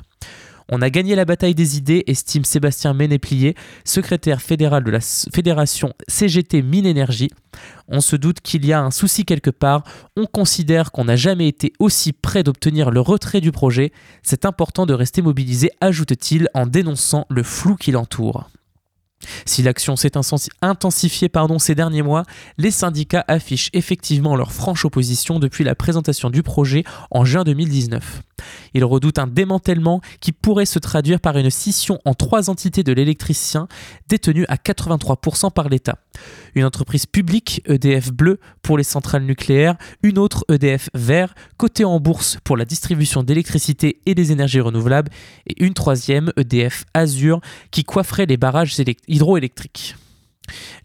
On 0.69 0.81
a 0.81 0.89
gagné 0.89 1.15
la 1.15 1.25
bataille 1.25 1.55
des 1.55 1.77
idées, 1.77 2.03
estime 2.07 2.45
Sébastien 2.45 2.93
Ménéplier, 2.93 3.55
secrétaire 3.83 4.41
fédéral 4.41 4.83
de 4.83 4.91
la 4.91 4.99
fédération 5.01 5.93
CGT 6.07 6.61
Mine 6.61 6.85
Énergie. 6.85 7.29
On 7.87 8.01
se 8.01 8.15
doute 8.15 8.41
qu'il 8.41 8.65
y 8.65 8.73
a 8.73 8.81
un 8.81 8.91
souci 8.91 9.25
quelque 9.25 9.49
part, 9.49 9.83
on 10.15 10.25
considère 10.25 10.91
qu'on 10.91 11.05
n'a 11.05 11.15
jamais 11.15 11.47
été 11.47 11.73
aussi 11.79 12.13
près 12.13 12.43
d'obtenir 12.43 12.91
le 12.91 13.01
retrait 13.01 13.41
du 13.41 13.51
projet. 13.51 13.91
C'est 14.21 14.45
important 14.45 14.85
de 14.85 14.93
rester 14.93 15.21
mobilisé, 15.21 15.71
ajoute-t-il 15.81 16.47
en 16.53 16.65
dénonçant 16.65 17.25
le 17.29 17.43
flou 17.43 17.75
qui 17.75 17.91
l'entoure. 17.91 18.49
Si 19.45 19.61
l'action 19.61 19.95
s'est 19.95 20.13
intensifiée 20.61 21.29
ces 21.59 21.75
derniers 21.75 22.01
mois, 22.01 22.23
les 22.57 22.71
syndicats 22.71 23.25
affichent 23.27 23.69
effectivement 23.73 24.35
leur 24.35 24.51
franche 24.51 24.85
opposition 24.85 25.39
depuis 25.39 25.63
la 25.63 25.75
présentation 25.75 26.29
du 26.29 26.43
projet 26.43 26.83
en 27.11 27.25
juin 27.25 27.43
2019. 27.43 28.21
Ils 28.73 28.83
redoutent 28.83 29.19
un 29.19 29.27
démantèlement 29.27 30.01
qui 30.19 30.31
pourrait 30.31 30.65
se 30.65 30.79
traduire 30.79 31.19
par 31.19 31.37
une 31.37 31.49
scission 31.49 31.99
en 32.05 32.13
trois 32.13 32.49
entités 32.49 32.83
de 32.83 32.93
l'électricien 32.93 33.67
détenues 34.09 34.45
à 34.49 34.55
83% 34.55 35.51
par 35.51 35.69
l'État. 35.69 35.97
Une 36.55 36.65
entreprise 36.65 37.05
publique, 37.05 37.61
EDF 37.65 38.11
Bleu, 38.11 38.39
pour 38.61 38.77
les 38.77 38.83
centrales 38.83 39.23
nucléaires, 39.23 39.75
une 40.03 40.17
autre 40.17 40.45
EDF 40.49 40.89
Vert, 40.93 41.33
cotée 41.57 41.85
en 41.85 41.99
bourse 41.99 42.37
pour 42.43 42.57
la 42.57 42.65
distribution 42.65 43.23
d'électricité 43.23 43.99
et 44.05 44.15
des 44.15 44.31
énergies 44.31 44.59
renouvelables, 44.59 45.11
et 45.47 45.63
une 45.63 45.73
troisième, 45.73 46.31
EDF 46.37 46.85
Azur, 46.93 47.41
qui 47.71 47.83
coifferait 47.83 48.25
les 48.25 48.37
barrages 48.37 48.77
hydroélectriques. 49.07 49.95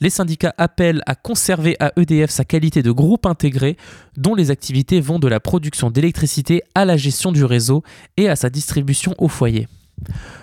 Les 0.01 0.11
syndicats 0.11 0.55
appellent 0.57 1.03
à 1.07 1.15
conserver 1.15 1.77
à 1.81 1.93
EDF 1.97 2.31
sa 2.31 2.45
qualité 2.45 2.83
de 2.83 2.93
groupe 2.93 3.27
intégré 3.27 3.77
dont 4.17 4.35
les 4.35 4.51
activités 4.51 5.01
vont 5.01 5.19
de 5.19 5.29
la 5.29 5.41
production 5.41 5.91
d'électricité 5.91 6.63
à 6.75 6.85
la 6.85 6.97
gestion 6.97 7.33
du 7.33 7.45
réseau 7.45 7.83
et 8.17 8.29
à 8.29 8.37
sa 8.37 8.51
distribution 8.51 9.15
au 9.19 9.29
foyer. 9.29 9.69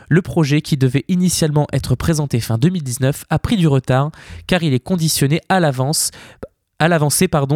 Le 0.09 0.21
projet, 0.21 0.61
qui 0.61 0.77
devait 0.77 1.05
initialement 1.07 1.67
être 1.73 1.95
présenté 1.95 2.39
fin 2.39 2.57
2019, 2.57 3.25
a 3.29 3.39
pris 3.39 3.57
du 3.57 3.67
retard 3.67 4.11
car 4.47 4.63
il 4.63 4.73
est 4.73 4.79
conditionné 4.79 5.41
à 5.49 5.59
l'avancée 5.59 6.11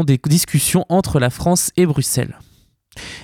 des 0.05 0.19
discussions 0.25 0.85
entre 0.89 1.19
la 1.19 1.29
France 1.29 1.71
et 1.77 1.85
Bruxelles. 1.85 2.37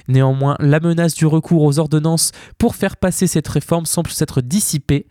Néanmoins, 0.08 0.56
la 0.60 0.80
menace 0.80 1.16
du 1.16 1.26
recours 1.26 1.64
aux 1.64 1.80
ordonnances 1.80 2.32
pour 2.58 2.76
faire 2.76 2.98
passer 2.98 3.28
cette 3.28 3.48
réforme 3.48 3.86
semble 3.86 4.10
s'être 4.10 4.42
dissipée 4.42 5.08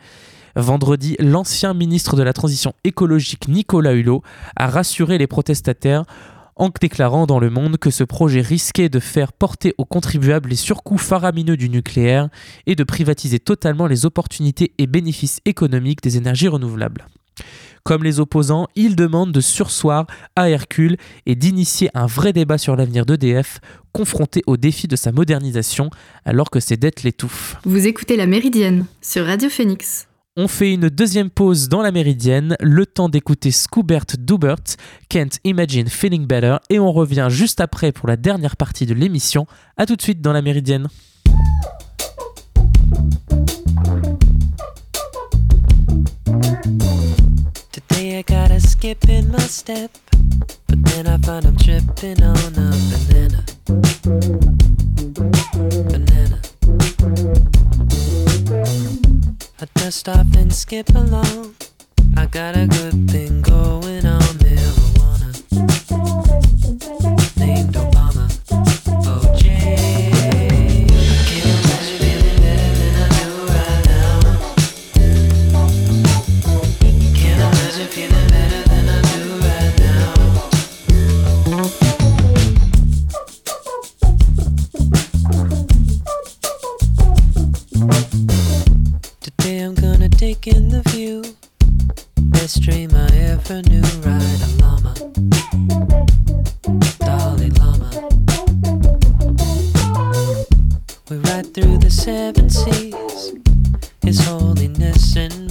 Vendredi, 0.56 1.16
l'ancien 1.18 1.74
ministre 1.74 2.14
de 2.14 2.22
la 2.22 2.32
Transition 2.32 2.74
écologique 2.84 3.48
Nicolas 3.48 3.92
Hulot 3.92 4.22
a 4.54 4.68
rassuré 4.68 5.18
les 5.18 5.26
protestataires 5.26 6.04
en 6.56 6.70
déclarant 6.80 7.26
dans 7.26 7.38
le 7.38 7.50
monde 7.50 7.78
que 7.78 7.90
ce 7.90 8.04
projet 8.04 8.40
risquait 8.40 8.88
de 8.88 9.00
faire 9.00 9.32
porter 9.32 9.74
aux 9.78 9.84
contribuables 9.84 10.50
les 10.50 10.56
surcoûts 10.56 10.98
faramineux 10.98 11.56
du 11.56 11.68
nucléaire 11.68 12.28
et 12.66 12.74
de 12.74 12.84
privatiser 12.84 13.38
totalement 13.38 13.86
les 13.86 14.06
opportunités 14.06 14.72
et 14.78 14.86
bénéfices 14.86 15.40
économiques 15.44 16.02
des 16.02 16.16
énergies 16.16 16.48
renouvelables. 16.48 17.06
Comme 17.82 18.02
les 18.02 18.18
opposants, 18.18 18.66
il 18.76 18.96
demande 18.96 19.30
de 19.30 19.42
sursoir 19.42 20.06
à 20.36 20.48
Hercule 20.48 20.96
et 21.26 21.34
d'initier 21.34 21.90
un 21.92 22.06
vrai 22.06 22.32
débat 22.32 22.56
sur 22.56 22.76
l'avenir 22.76 23.04
d'EDF, 23.04 23.60
confronté 23.92 24.42
au 24.46 24.56
défi 24.56 24.88
de 24.88 24.96
sa 24.96 25.12
modernisation 25.12 25.90
alors 26.24 26.48
que 26.48 26.60
ses 26.60 26.78
dettes 26.78 27.02
l'étouffent. 27.02 27.56
Vous 27.64 27.86
écoutez 27.86 28.16
La 28.16 28.26
Méridienne 28.26 28.86
sur 29.02 29.26
Radio 29.26 29.50
Phoenix. 29.50 30.08
On 30.36 30.48
fait 30.48 30.74
une 30.74 30.88
deuxième 30.88 31.30
pause 31.30 31.68
dans 31.68 31.80
la 31.80 31.92
méridienne, 31.92 32.56
le 32.58 32.86
temps 32.86 33.08
d'écouter 33.08 33.52
Scoobert 33.52 34.16
Dubert, 34.18 34.56
Can't 35.08 35.28
Imagine 35.44 35.86
Feeling 35.86 36.26
Better, 36.26 36.56
et 36.70 36.80
on 36.80 36.90
revient 36.90 37.28
juste 37.30 37.60
après 37.60 37.92
pour 37.92 38.08
la 38.08 38.16
dernière 38.16 38.56
partie 38.56 38.84
de 38.84 38.94
l'émission. 38.94 39.46
A 39.76 39.86
tout 39.86 39.94
de 39.94 40.02
suite 40.02 40.20
dans 40.20 40.32
la 40.32 40.42
méridienne. 40.42 40.88
Off 59.84 60.34
and 60.34 60.50
skip 60.50 60.88
along. 60.94 61.56
I 62.16 62.24
got 62.24 62.56
a 62.56 62.66
good 62.66 63.10
thing 63.10 63.42
going 63.42 63.83
through 101.54 101.78
the 101.78 101.88
seven 101.88 102.50
seas. 102.50 103.32
His 104.02 104.18
holiness 104.26 105.14
and 105.14 105.43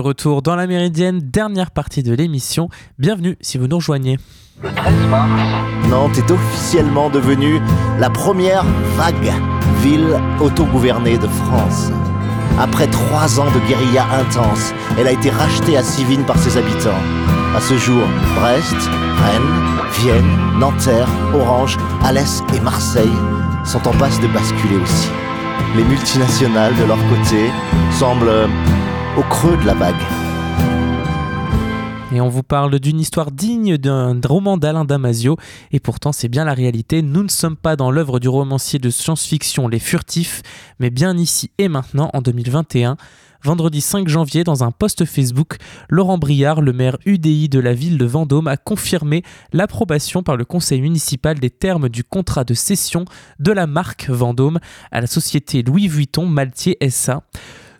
retour 0.00 0.42
dans 0.42 0.56
la 0.56 0.66
Méridienne, 0.66 1.20
dernière 1.20 1.70
partie 1.70 2.02
de 2.02 2.12
l'émission. 2.12 2.68
Bienvenue 2.98 3.36
si 3.40 3.58
vous 3.58 3.66
nous 3.66 3.76
rejoignez. 3.76 4.18
Le 4.62 4.70
13 4.74 4.94
mars, 5.08 5.30
Nantes 5.88 6.18
est 6.18 6.30
officiellement 6.30 7.10
devenue 7.10 7.60
la 7.98 8.10
première 8.10 8.64
vague 8.96 9.32
ville 9.82 10.20
autogouvernée 10.40 11.18
de 11.18 11.26
France. 11.26 11.90
Après 12.58 12.86
trois 12.88 13.40
ans 13.40 13.50
de 13.50 13.68
guérilla 13.68 14.06
intense, 14.12 14.74
elle 14.98 15.06
a 15.06 15.12
été 15.12 15.30
rachetée 15.30 15.76
à 15.76 15.82
Sivine 15.82 16.24
par 16.24 16.38
ses 16.38 16.56
habitants. 16.56 17.00
À 17.56 17.60
ce 17.60 17.76
jour, 17.78 18.02
Brest, 18.36 18.74
Rennes, 18.74 19.80
Vienne, 20.00 20.58
Nanterre, 20.58 21.08
Orange, 21.34 21.76
Alès 22.04 22.42
et 22.54 22.60
Marseille 22.60 23.08
sont 23.64 23.86
en 23.88 23.92
passe 23.92 24.20
de 24.20 24.26
basculer 24.28 24.76
aussi. 24.76 25.08
Les 25.76 25.84
multinationales, 25.84 26.74
de 26.76 26.84
leur 26.84 26.98
côté, 27.08 27.50
semblent 27.92 28.48
au 29.16 29.22
creux 29.22 29.56
de 29.56 29.66
la 29.66 29.74
vague. 29.74 29.94
Et 32.12 32.20
on 32.20 32.28
vous 32.28 32.42
parle 32.42 32.78
d'une 32.80 32.98
histoire 32.98 33.30
digne 33.30 33.76
d'un 33.76 34.18
roman 34.24 34.56
d'Alain 34.56 34.84
Damasio, 34.84 35.36
et 35.72 35.80
pourtant 35.80 36.12
c'est 36.12 36.28
bien 36.28 36.44
la 36.44 36.54
réalité. 36.54 37.02
Nous 37.02 37.22
ne 37.22 37.28
sommes 37.28 37.56
pas 37.56 37.76
dans 37.76 37.90
l'œuvre 37.90 38.18
du 38.18 38.28
romancier 38.28 38.78
de 38.78 38.90
science-fiction 38.90 39.68
Les 39.68 39.78
Furtifs, 39.78 40.42
mais 40.80 40.90
bien 40.90 41.16
ici 41.16 41.50
et 41.58 41.68
maintenant 41.68 42.10
en 42.12 42.20
2021. 42.20 42.96
Vendredi 43.42 43.80
5 43.80 44.06
janvier, 44.06 44.44
dans 44.44 44.64
un 44.64 44.70
post 44.70 45.06
Facebook, 45.06 45.56
Laurent 45.88 46.18
Briard, 46.18 46.60
le 46.60 46.74
maire 46.74 46.98
UDI 47.06 47.48
de 47.48 47.58
la 47.58 47.72
ville 47.72 47.96
de 47.96 48.04
Vendôme, 48.04 48.48
a 48.48 48.58
confirmé 48.58 49.22
l'approbation 49.52 50.22
par 50.22 50.36
le 50.36 50.44
conseil 50.44 50.82
municipal 50.82 51.38
des 51.38 51.48
termes 51.48 51.88
du 51.88 52.04
contrat 52.04 52.44
de 52.44 52.54
cession 52.54 53.06
de 53.38 53.52
la 53.52 53.66
marque 53.66 54.10
Vendôme 54.10 54.58
à 54.90 55.00
la 55.00 55.06
société 55.06 55.62
Louis 55.62 55.88
Vuitton 55.88 56.26
Maltier 56.26 56.76
SA. 56.90 57.22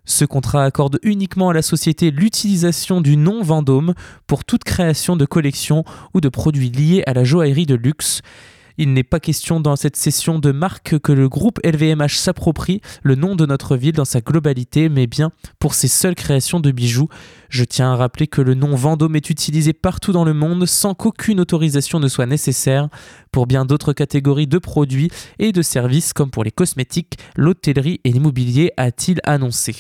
Ce 0.05 0.25
contrat 0.25 0.65
accorde 0.65 0.99
uniquement 1.03 1.51
à 1.51 1.53
la 1.53 1.63
société 1.63 2.11
l'utilisation 2.11 3.01
du 3.01 3.17
nom 3.17 3.43
Vendôme 3.43 3.95
pour 4.27 4.45
toute 4.45 4.65
création 4.65 5.17
de 5.17 5.25
collection 5.25 5.85
ou 6.15 6.21
de 6.21 6.29
produits 6.29 6.71
liés 6.71 7.03
à 7.07 7.13
la 7.13 7.25
joaillerie 7.25 7.67
de 7.67 7.75
luxe. 7.75 8.23
Il 8.83 8.95
n'est 8.95 9.05
pas 9.05 9.21
question 9.21 9.61
dans 9.61 9.77
cette 9.77 9.97
session 9.97 10.39
de 10.39 10.53
marque 10.53 10.99
que 11.01 11.13
le 11.13 11.29
groupe 11.29 11.61
LVMH 11.63 12.17
s'approprie 12.17 12.81
le 13.03 13.15
nom 13.15 13.37
de 13.37 13.45
notre 13.45 13.77
ville 13.77 13.93
dans 13.93 14.07
sa 14.07 14.23
globalité, 14.23 14.89
mais 14.89 15.07
bien 15.07 15.33
pour 15.59 15.75
ses 15.75 15.87
seules 15.87 16.15
créations 16.15 16.61
de 16.61 16.71
bijoux. 16.71 17.11
Je 17.51 17.65
tiens 17.65 17.93
à 17.93 17.97
rappeler 17.97 18.27
que 18.27 18.41
le 18.41 18.55
nom 18.55 18.75
Vendôme 18.75 19.17
est 19.17 19.29
utilisé 19.29 19.75
partout 19.75 20.13
dans 20.13 20.25
le 20.25 20.33
monde 20.33 20.65
sans 20.65 20.95
qu'aucune 20.95 21.41
autorisation 21.41 22.01
ne 22.01 22.09
soit 22.09 22.25
nécessaire 22.25 22.89
pour 23.33 23.47
bien 23.47 23.67
d'autres 23.67 23.93
catégories 23.93 24.47
de 24.47 24.57
produits 24.57 25.11
et 25.39 25.53
de 25.53 25.61
services 25.61 26.15
comme 26.15 26.31
pour 26.31 26.43
les 26.43 26.51
cosmétiques, 26.51 27.19
l'hôtellerie 27.37 28.01
et 28.05 28.13
l'immobilier, 28.13 28.73
a-t-il 28.79 29.21
annoncé. 29.25 29.77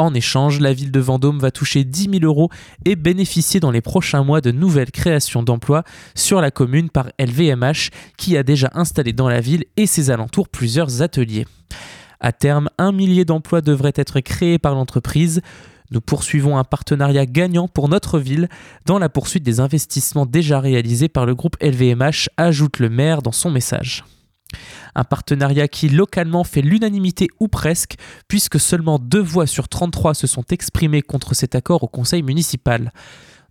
En 0.00 0.14
échange, 0.14 0.60
la 0.60 0.72
ville 0.72 0.92
de 0.92 0.98
Vendôme 0.98 1.40
va 1.40 1.50
toucher 1.50 1.84
10 1.84 2.20
000 2.20 2.24
euros 2.24 2.48
et 2.86 2.96
bénéficier 2.96 3.60
dans 3.60 3.70
les 3.70 3.82
prochains 3.82 4.24
mois 4.24 4.40
de 4.40 4.50
nouvelles 4.50 4.92
créations 4.92 5.42
d'emplois 5.42 5.84
sur 6.14 6.40
la 6.40 6.50
commune 6.50 6.88
par 6.88 7.10
LVMH 7.18 7.90
qui 8.16 8.38
a 8.38 8.42
déjà 8.42 8.70
installé 8.72 9.12
dans 9.12 9.28
la 9.28 9.42
ville 9.42 9.66
et 9.76 9.86
ses 9.86 10.10
alentours 10.10 10.48
plusieurs 10.48 11.02
ateliers. 11.02 11.46
À 12.18 12.32
terme, 12.32 12.70
un 12.78 12.92
millier 12.92 13.26
d'emplois 13.26 13.60
devraient 13.60 13.92
être 13.94 14.20
créés 14.20 14.58
par 14.58 14.74
l'entreprise. 14.74 15.42
Nous 15.90 16.00
poursuivons 16.00 16.56
un 16.56 16.64
partenariat 16.64 17.26
gagnant 17.26 17.68
pour 17.68 17.90
notre 17.90 18.18
ville 18.18 18.48
dans 18.86 18.98
la 18.98 19.10
poursuite 19.10 19.42
des 19.42 19.60
investissements 19.60 20.24
déjà 20.24 20.60
réalisés 20.60 21.10
par 21.10 21.26
le 21.26 21.34
groupe 21.34 21.58
LVMH, 21.60 22.30
ajoute 22.38 22.78
le 22.78 22.88
maire 22.88 23.20
dans 23.20 23.32
son 23.32 23.50
message. 23.50 24.04
Un 24.94 25.04
partenariat 25.04 25.68
qui 25.68 25.88
localement 25.88 26.44
fait 26.44 26.62
l'unanimité 26.62 27.28
ou 27.38 27.48
presque, 27.48 27.96
puisque 28.28 28.58
seulement 28.60 28.98
deux 28.98 29.22
voix 29.22 29.46
sur 29.46 29.68
33 29.68 30.14
se 30.14 30.26
sont 30.26 30.44
exprimées 30.50 31.02
contre 31.02 31.34
cet 31.34 31.54
accord 31.54 31.82
au 31.82 31.88
conseil 31.88 32.22
municipal. 32.22 32.92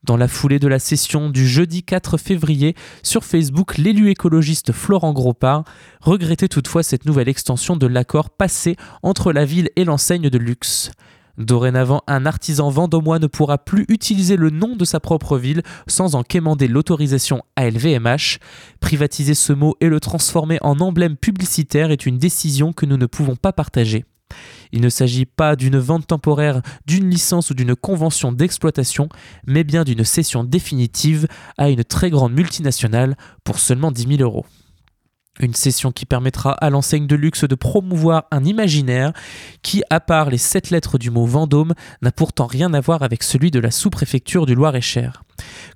Dans 0.03 0.17
la 0.17 0.29
foulée 0.29 0.59
de 0.59 0.67
la 0.67 0.79
session 0.79 1.29
du 1.29 1.47
jeudi 1.47 1.83
4 1.83 2.17
février, 2.17 2.75
sur 3.03 3.25
Facebook, 3.25 3.77
l'élu 3.77 4.09
écologiste 4.09 4.71
Florent 4.71 5.11
Gropard 5.11 5.65
regrettait 6.01 6.47
toutefois 6.47 6.83
cette 6.83 7.05
nouvelle 7.05 7.27
extension 7.27 7.75
de 7.75 7.87
l'accord 7.87 8.29
passé 8.29 8.77
entre 9.03 9.33
la 9.33 9.43
ville 9.43 9.69
et 9.75 9.83
l'enseigne 9.83 10.29
de 10.29 10.37
luxe. 10.37 10.91
Dorénavant, 11.39 12.03
un 12.05 12.25
artisan 12.25 12.69
vendômois 12.69 13.17
ne 13.17 13.27
pourra 13.27 13.57
plus 13.57 13.85
utiliser 13.87 14.35
le 14.35 14.49
nom 14.49 14.75
de 14.75 14.83
sa 14.83 14.99
propre 14.99 15.37
ville 15.37 15.63
sans 15.87 16.15
en 16.15 16.23
quémander 16.23 16.67
l'autorisation 16.67 17.43
à 17.55 17.69
LVMH. 17.69 18.39
Privatiser 18.81 19.33
ce 19.33 19.53
mot 19.53 19.75
et 19.79 19.87
le 19.87 20.01
transformer 20.01 20.57
en 20.61 20.81
emblème 20.81 21.15
publicitaire 21.15 21.91
est 21.91 22.05
une 22.05 22.17
décision 22.17 22.73
que 22.73 22.85
nous 22.85 22.97
ne 22.97 23.05
pouvons 23.05 23.37
pas 23.37 23.53
partager. 23.53 24.03
Il 24.73 24.81
ne 24.81 24.89
s'agit 24.89 25.25
pas 25.25 25.55
d'une 25.55 25.79
vente 25.79 26.07
temporaire, 26.07 26.61
d'une 26.85 27.09
licence 27.09 27.49
ou 27.49 27.53
d'une 27.53 27.75
convention 27.75 28.33
d'exploitation, 28.33 29.07
mais 29.47 29.63
bien 29.63 29.85
d'une 29.85 30.03
cession 30.03 30.43
définitive 30.43 31.25
à 31.57 31.69
une 31.69 31.85
très 31.85 32.09
grande 32.09 32.33
multinationale 32.33 33.15
pour 33.45 33.59
seulement 33.59 33.91
10 33.91 34.17
000 34.17 34.21
euros. 34.21 34.45
Une 35.41 35.53
session 35.53 35.93
qui 35.93 36.05
permettra 36.05 36.51
à 36.51 36.69
l'enseigne 36.69 37.07
de 37.07 37.15
luxe 37.15 37.45
de 37.45 37.55
promouvoir 37.55 38.25
un 38.29 38.43
imaginaire 38.43 39.13
qui, 39.61 39.83
à 39.89 40.01
part 40.01 40.29
les 40.29 40.37
sept 40.37 40.69
lettres 40.69 40.97
du 40.97 41.11
mot 41.11 41.25
Vendôme, 41.25 41.73
n'a 42.01 42.11
pourtant 42.11 42.45
rien 42.45 42.73
à 42.73 42.81
voir 42.81 43.03
avec 43.03 43.23
celui 43.23 43.49
de 43.49 43.59
la 43.59 43.71
sous-préfecture 43.71 44.45
du 44.45 44.53
Loir-et-Cher. 44.53 45.23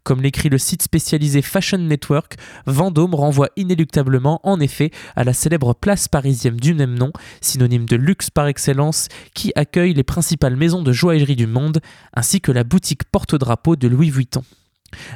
Comme 0.04 0.22
l'écrit 0.22 0.50
le 0.50 0.58
site 0.58 0.82
spécialisé 0.82 1.42
Fashion 1.42 1.78
Network, 1.78 2.36
Vendôme 2.66 3.16
renvoie 3.16 3.50
inéluctablement 3.56 4.42
en 4.44 4.60
effet 4.60 4.92
à 5.16 5.24
la 5.24 5.32
célèbre 5.32 5.74
place 5.74 6.10
parisienne 6.10 6.58
du 6.58 6.74
même 6.74 6.96
nom, 6.96 7.14
synonyme 7.40 7.86
de 7.86 7.96
luxe 7.96 8.30
par 8.30 8.48
excellence, 8.48 9.08
qui 9.34 9.54
accueille 9.56 9.94
les 9.94 10.04
principales 10.04 10.58
maisons 10.58 10.84
de 10.84 10.92
joaillerie 10.92 11.38
du 11.38 11.48
monde, 11.48 11.80
ainsi 12.14 12.42
que 12.42 12.52
la 12.52 12.66
boutique 12.66 13.06
porte-drapeau 13.06 13.78
de 13.78 13.88
Louis 13.88 14.10
Vuitton. 14.10 14.44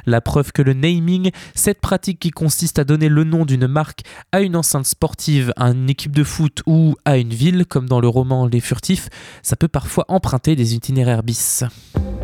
La 0.06 0.20
preuve 0.20 0.52
que 0.52 0.62
le 0.62 0.72
naming, 0.72 1.30
cette 1.54 1.80
pratique 1.80 2.18
qui 2.18 2.30
consiste 2.30 2.78
à 2.78 2.84
donner 2.84 3.08
le 3.08 3.24
nom 3.24 3.44
d'une 3.44 3.66
marque 3.66 4.00
à 4.32 4.40
une 4.40 4.56
enceinte 4.56 4.86
sportive, 4.86 5.52
à 5.56 5.68
une 5.70 5.90
équipe 5.90 6.14
de 6.14 6.24
foot 6.24 6.62
ou 6.66 6.96
à 7.04 7.16
une 7.18 7.32
ville, 7.32 7.66
comme 7.66 7.88
dans 7.88 8.00
le 8.00 8.08
roman 8.08 8.46
Les 8.46 8.60
Furtifs, 8.60 9.08
ça 9.42 9.56
peut 9.56 9.68
parfois 9.68 10.04
emprunter 10.08 10.56
des 10.56 10.74
itinéraires 10.74 11.22
bis. 11.22 11.64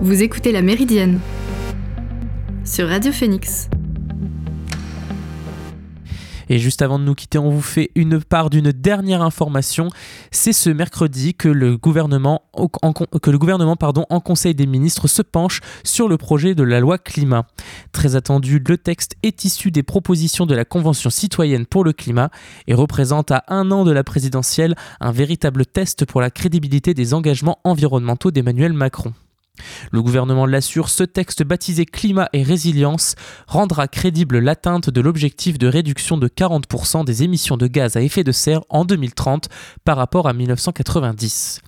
Vous 0.01 0.23
écoutez 0.23 0.53
La 0.53 0.63
Méridienne 0.63 1.21
sur 2.65 2.89
Radio 2.89 3.13
Phoenix. 3.13 3.69
Et 6.49 6.59
juste 6.59 6.83
avant 6.83 6.99
de 6.99 7.05
nous 7.05 7.15
quitter, 7.15 7.39
on 7.39 7.51
vous 7.51 7.63
fait 7.63 7.91
une 7.95 8.21
part 8.23 8.51
d'une 8.51 8.73
dernière 8.73 9.23
information. 9.23 9.89
C'est 10.31 10.53
ce 10.53 10.71
mercredi 10.71 11.35
que 11.35 11.49
le 11.49 11.77
gouvernement, 11.77 12.43
en, 12.53 14.21
Conseil 14.21 14.55
des 14.55 14.67
ministres 14.67 15.09
se 15.09 15.23
penche 15.23 15.61
sur 15.85 16.09
le 16.09 16.17
projet 16.17 16.55
de 16.55 16.63
la 16.63 16.81
loi 16.81 16.99
climat. 16.99 17.47
Très 17.93 18.17
attendu, 18.17 18.63
le 18.67 18.79
texte 18.79 19.17
est 19.23 19.45
issu 19.45 19.71
des 19.71 19.83
propositions 19.83 20.47
de 20.47 20.55
la 20.55 20.65
Convention 20.65 21.11
citoyenne 21.11 21.67
pour 21.67 21.85
le 21.85 21.93
climat 21.93 22.31
et 22.67 22.75
représente 22.75 23.31
à 23.31 23.45
un 23.49 23.71
an 23.71 23.85
de 23.85 23.93
la 23.93 24.05
présidentielle 24.05 24.75
un 25.01 25.13
véritable 25.13 25.67
test 25.67 26.05
pour 26.05 26.21
la 26.21 26.31
crédibilité 26.31 26.95
des 26.95 27.15
engagements 27.15 27.59
environnementaux 27.65 28.31
d'Emmanuel 28.31 28.73
Macron. 28.73 29.13
Le 29.93 30.03
gouvernement 30.03 30.47
l'assure, 30.47 30.89
ce 30.89 31.05
texte 31.05 31.45
baptisé 31.45 31.87
Climat 31.87 32.29
et 32.33 32.43
résilience 32.43 33.15
rendra 33.47 33.89
crédible 33.89 34.39
l'atteinte 34.39 34.91
de 34.91 35.01
l'objectif 35.01 35.59
de 35.59 35.69
réduction 35.69 36.17
de 36.17 36.29
40% 36.29 37.05
des 37.05 37.23
émissions 37.23 37.57
de 37.57 37.67
gaz 37.67 37.97
à 37.97 38.03
effet 38.03 38.25
de 38.25 38.33
serre 38.33 38.63
en 38.69 38.85
2030 38.85 39.49
par 39.85 39.97
rapport 39.97 40.29
à 40.29 40.33
1990. 40.33 41.61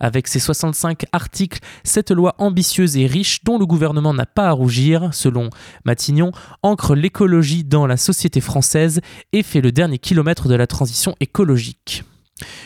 Avec 0.00 0.28
ses 0.28 0.38
65 0.38 1.06
articles, 1.12 1.58
cette 1.82 2.10
loi 2.10 2.34
ambitieuse 2.38 2.96
et 2.96 3.06
riche 3.06 3.42
dont 3.44 3.58
le 3.58 3.66
gouvernement 3.66 4.14
n'a 4.14 4.26
pas 4.26 4.48
à 4.48 4.52
rougir, 4.52 5.10
selon 5.12 5.50
Matignon, 5.84 6.30
ancre 6.62 6.94
l'écologie 6.94 7.64
dans 7.64 7.86
la 7.86 7.96
société 7.96 8.40
française 8.40 9.00
et 9.32 9.42
fait 9.42 9.60
le 9.60 9.72
dernier 9.72 9.98
kilomètre 9.98 10.48
de 10.48 10.54
la 10.54 10.66
transition 10.66 11.14
écologique. 11.20 12.04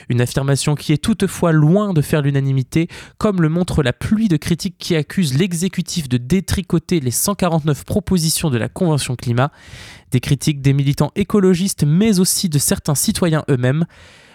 Une 0.08 0.20
affirmation 0.20 0.74
qui 0.74 0.92
est 0.92 1.02
toutefois 1.02 1.52
loin 1.52 1.92
de 1.92 2.02
faire 2.02 2.22
l'unanimité, 2.22 2.88
comme 3.18 3.42
le 3.42 3.48
montre 3.48 3.82
la 3.82 3.92
pluie 3.92 4.28
de 4.28 4.36
critiques 4.36 4.76
qui 4.78 4.96
accusent 4.96 5.38
l'exécutif 5.38 6.08
de 6.08 6.16
détricoter 6.16 7.00
les 7.00 7.10
149 7.10 7.84
propositions 7.84 8.50
de 8.50 8.58
la 8.58 8.68
Convention 8.68 9.16
climat, 9.16 9.50
des 10.10 10.20
critiques 10.20 10.60
des 10.60 10.72
militants 10.72 11.12
écologistes 11.16 11.84
mais 11.84 12.20
aussi 12.20 12.48
de 12.48 12.58
certains 12.58 12.94
citoyens 12.94 13.44
eux-mêmes. 13.48 13.86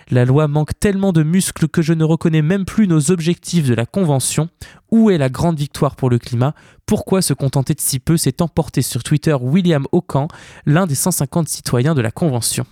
La 0.09 0.23
loi 0.23 0.47
manque 0.47 0.79
tellement 0.79 1.11
de 1.11 1.21
muscles 1.21 1.67
que 1.67 1.81
je 1.81 1.91
ne 1.91 2.05
reconnais 2.05 2.41
même 2.41 2.63
plus 2.63 2.87
nos 2.87 3.11
objectifs 3.11 3.67
de 3.67 3.73
la 3.73 3.85
Convention. 3.85 4.47
Où 4.89 5.09
est 5.09 5.17
la 5.17 5.27
grande 5.27 5.59
victoire 5.59 5.97
pour 5.97 6.09
le 6.09 6.17
climat? 6.17 6.53
Pourquoi 6.85 7.21
se 7.21 7.33
contenter 7.33 7.73
de 7.73 7.81
si 7.81 7.99
peu? 7.99 8.15
S'est 8.15 8.41
emporté 8.41 8.81
sur 8.81 9.03
Twitter 9.03 9.33
William 9.33 9.85
Ocan, 9.91 10.29
l'un 10.65 10.87
des 10.87 10.95
150 10.95 11.49
citoyens 11.49 11.93
de 11.93 11.99
la 11.99 12.11
Convention. 12.11 12.65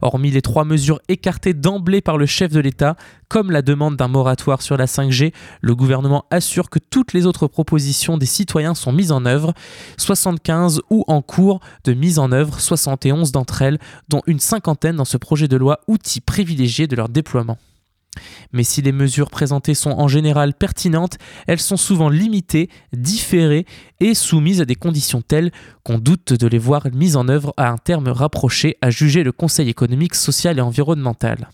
Hormis 0.00 0.30
les 0.30 0.42
trois 0.42 0.64
mesures 0.64 1.00
écartées 1.08 1.54
d'emblée 1.54 2.00
par 2.00 2.18
le 2.18 2.26
chef 2.26 2.52
de 2.52 2.60
l'État, 2.60 2.96
comme 3.28 3.50
la 3.50 3.62
demande 3.62 3.96
d'un 3.96 4.08
moratoire 4.08 4.62
sur 4.62 4.76
la 4.76 4.86
5G, 4.86 5.32
le 5.60 5.74
gouvernement 5.74 6.24
assure 6.30 6.70
que 6.70 6.78
toutes 6.78 7.12
les 7.12 7.26
autres 7.26 7.46
propositions 7.46 8.18
des 8.18 8.26
citoyens 8.26 8.74
sont 8.74 8.92
mises 8.92 9.12
en 9.12 9.24
œuvre, 9.24 9.54
75 9.98 10.82
ou 10.90 11.04
en 11.06 11.22
cours 11.22 11.60
de 11.84 11.94
mise 11.94 12.18
en 12.18 12.32
œuvre, 12.32 12.60
71 12.60 13.32
d'entre 13.32 13.62
elles, 13.62 13.78
dont 14.08 14.22
une 14.26 14.40
cinquantaine 14.40 14.96
dans 14.96 15.04
ce 15.04 15.16
projet 15.16 15.48
de 15.48 15.56
loi 15.56 15.80
outil 15.86 16.20
privilégié 16.20 16.86
de 16.86 16.96
leur 16.96 17.08
déploiement. 17.08 17.58
Mais 18.52 18.64
si 18.64 18.82
les 18.82 18.92
mesures 18.92 19.30
présentées 19.30 19.74
sont 19.74 19.92
en 19.92 20.08
général 20.08 20.54
pertinentes, 20.54 21.18
elles 21.46 21.60
sont 21.60 21.76
souvent 21.76 22.08
limitées, 22.08 22.68
différées 22.92 23.66
et 24.00 24.14
soumises 24.14 24.60
à 24.60 24.64
des 24.64 24.74
conditions 24.74 25.22
telles 25.22 25.50
qu'on 25.82 25.98
doute 25.98 26.32
de 26.32 26.46
les 26.46 26.58
voir 26.58 26.86
mises 26.92 27.16
en 27.16 27.28
œuvre 27.28 27.54
à 27.56 27.70
un 27.70 27.78
terme 27.78 28.08
rapproché 28.08 28.76
à 28.82 28.90
juger 28.90 29.22
le 29.22 29.32
Conseil 29.32 29.68
économique, 29.68 30.14
social 30.14 30.58
et 30.58 30.62
environnemental. 30.62 31.48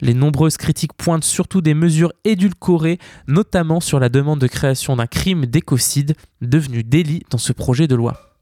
Les 0.00 0.14
nombreuses 0.14 0.58
critiques 0.58 0.92
pointent 0.92 1.24
surtout 1.24 1.62
des 1.62 1.74
mesures 1.74 2.12
édulcorées, 2.24 2.98
notamment 3.28 3.80
sur 3.80 3.98
la 3.98 4.08
demande 4.08 4.40
de 4.40 4.46
création 4.46 4.96
d'un 4.96 5.06
crime 5.06 5.46
d'écocide 5.46 6.14
devenu 6.42 6.82
délit 6.82 7.22
dans 7.30 7.38
ce 7.38 7.52
projet 7.52 7.86
de 7.86 7.94
loi. 7.94 8.36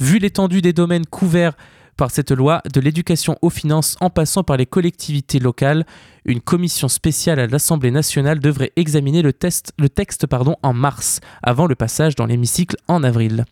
Vu 0.00 0.18
l'étendue 0.18 0.62
des 0.62 0.72
domaines 0.72 1.06
couverts 1.06 1.56
par 1.96 2.10
cette 2.10 2.30
loi, 2.30 2.62
de 2.72 2.80
l'éducation 2.80 3.36
aux 3.42 3.50
finances 3.50 3.96
en 4.00 4.10
passant 4.10 4.42
par 4.42 4.56
les 4.56 4.66
collectivités 4.66 5.38
locales, 5.38 5.86
une 6.24 6.40
commission 6.40 6.88
spéciale 6.88 7.40
à 7.40 7.46
l'Assemblée 7.46 7.90
nationale 7.90 8.38
devrait 8.40 8.72
examiner 8.76 9.22
le, 9.22 9.32
texte 9.32 10.26
en 10.62 10.72
mars, 10.74 11.20
avant 11.42 11.66
le 11.66 11.74
passage 11.74 12.14
dans 12.14 12.26
l'hémicycle 12.26 12.76
en 12.88 13.02
avril. 13.02 13.44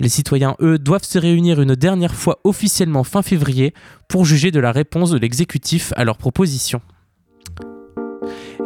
Les 0.00 0.08
citoyens, 0.08 0.56
eux, 0.60 0.78
doivent 0.78 1.04
se 1.04 1.18
réunir 1.18 1.60
une 1.60 1.74
dernière 1.74 2.14
fois 2.14 2.40
officiellement 2.44 3.04
fin 3.04 3.22
février 3.22 3.74
pour 4.08 4.24
juger 4.24 4.50
de 4.50 4.60
la 4.60 4.72
réponse 4.72 5.10
de 5.10 5.18
l'exécutif 5.18 5.92
à 5.96 6.04
leurs 6.04 6.18
propositions. 6.18 6.80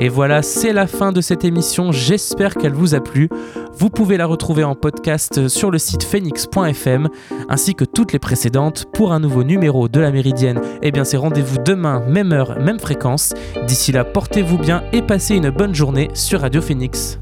Et 0.01 0.09
voilà, 0.09 0.43
c'est 0.43 0.73
la 0.73 0.87
fin 0.87 1.11
de 1.11 1.21
cette 1.21 1.45
émission. 1.45 1.91
J'espère 1.91 2.55
qu'elle 2.55 2.73
vous 2.73 2.95
a 2.95 3.01
plu. 3.01 3.29
Vous 3.77 3.91
pouvez 3.91 4.17
la 4.17 4.27
retrouver 4.27 4.63
en 4.63 4.75
podcast 4.75 5.49
sur 5.49 5.71
le 5.71 5.79
site 5.79 6.05
phoenix.fm 6.05 7.09
ainsi 7.49 7.75
que 7.75 7.85
toutes 7.85 8.13
les 8.13 8.19
précédentes 8.19 8.87
pour 8.93 9.13
un 9.13 9.21
nouveau 9.21 9.43
numéro 9.43 9.89
de 9.89 10.01
la 10.01 10.13
Méridienne. 10.13 10.61
Eh 10.83 10.93
bien, 10.93 11.05
c'est 11.05 11.17
rendez-vous 11.17 11.59
demain, 11.59 12.01
même 12.09 12.33
heure, 12.33 12.59
même 12.61 12.79
fréquence. 12.79 13.35
D'ici 13.67 13.91
là, 13.91 14.05
portez-vous 14.05 14.59
bien 14.59 14.85
et 14.93 15.03
passez 15.03 15.35
une 15.35 15.51
bonne 15.51 15.75
journée 15.75 16.09
sur 16.15 16.41
Radio 16.43 16.61
Phoenix. 16.61 17.19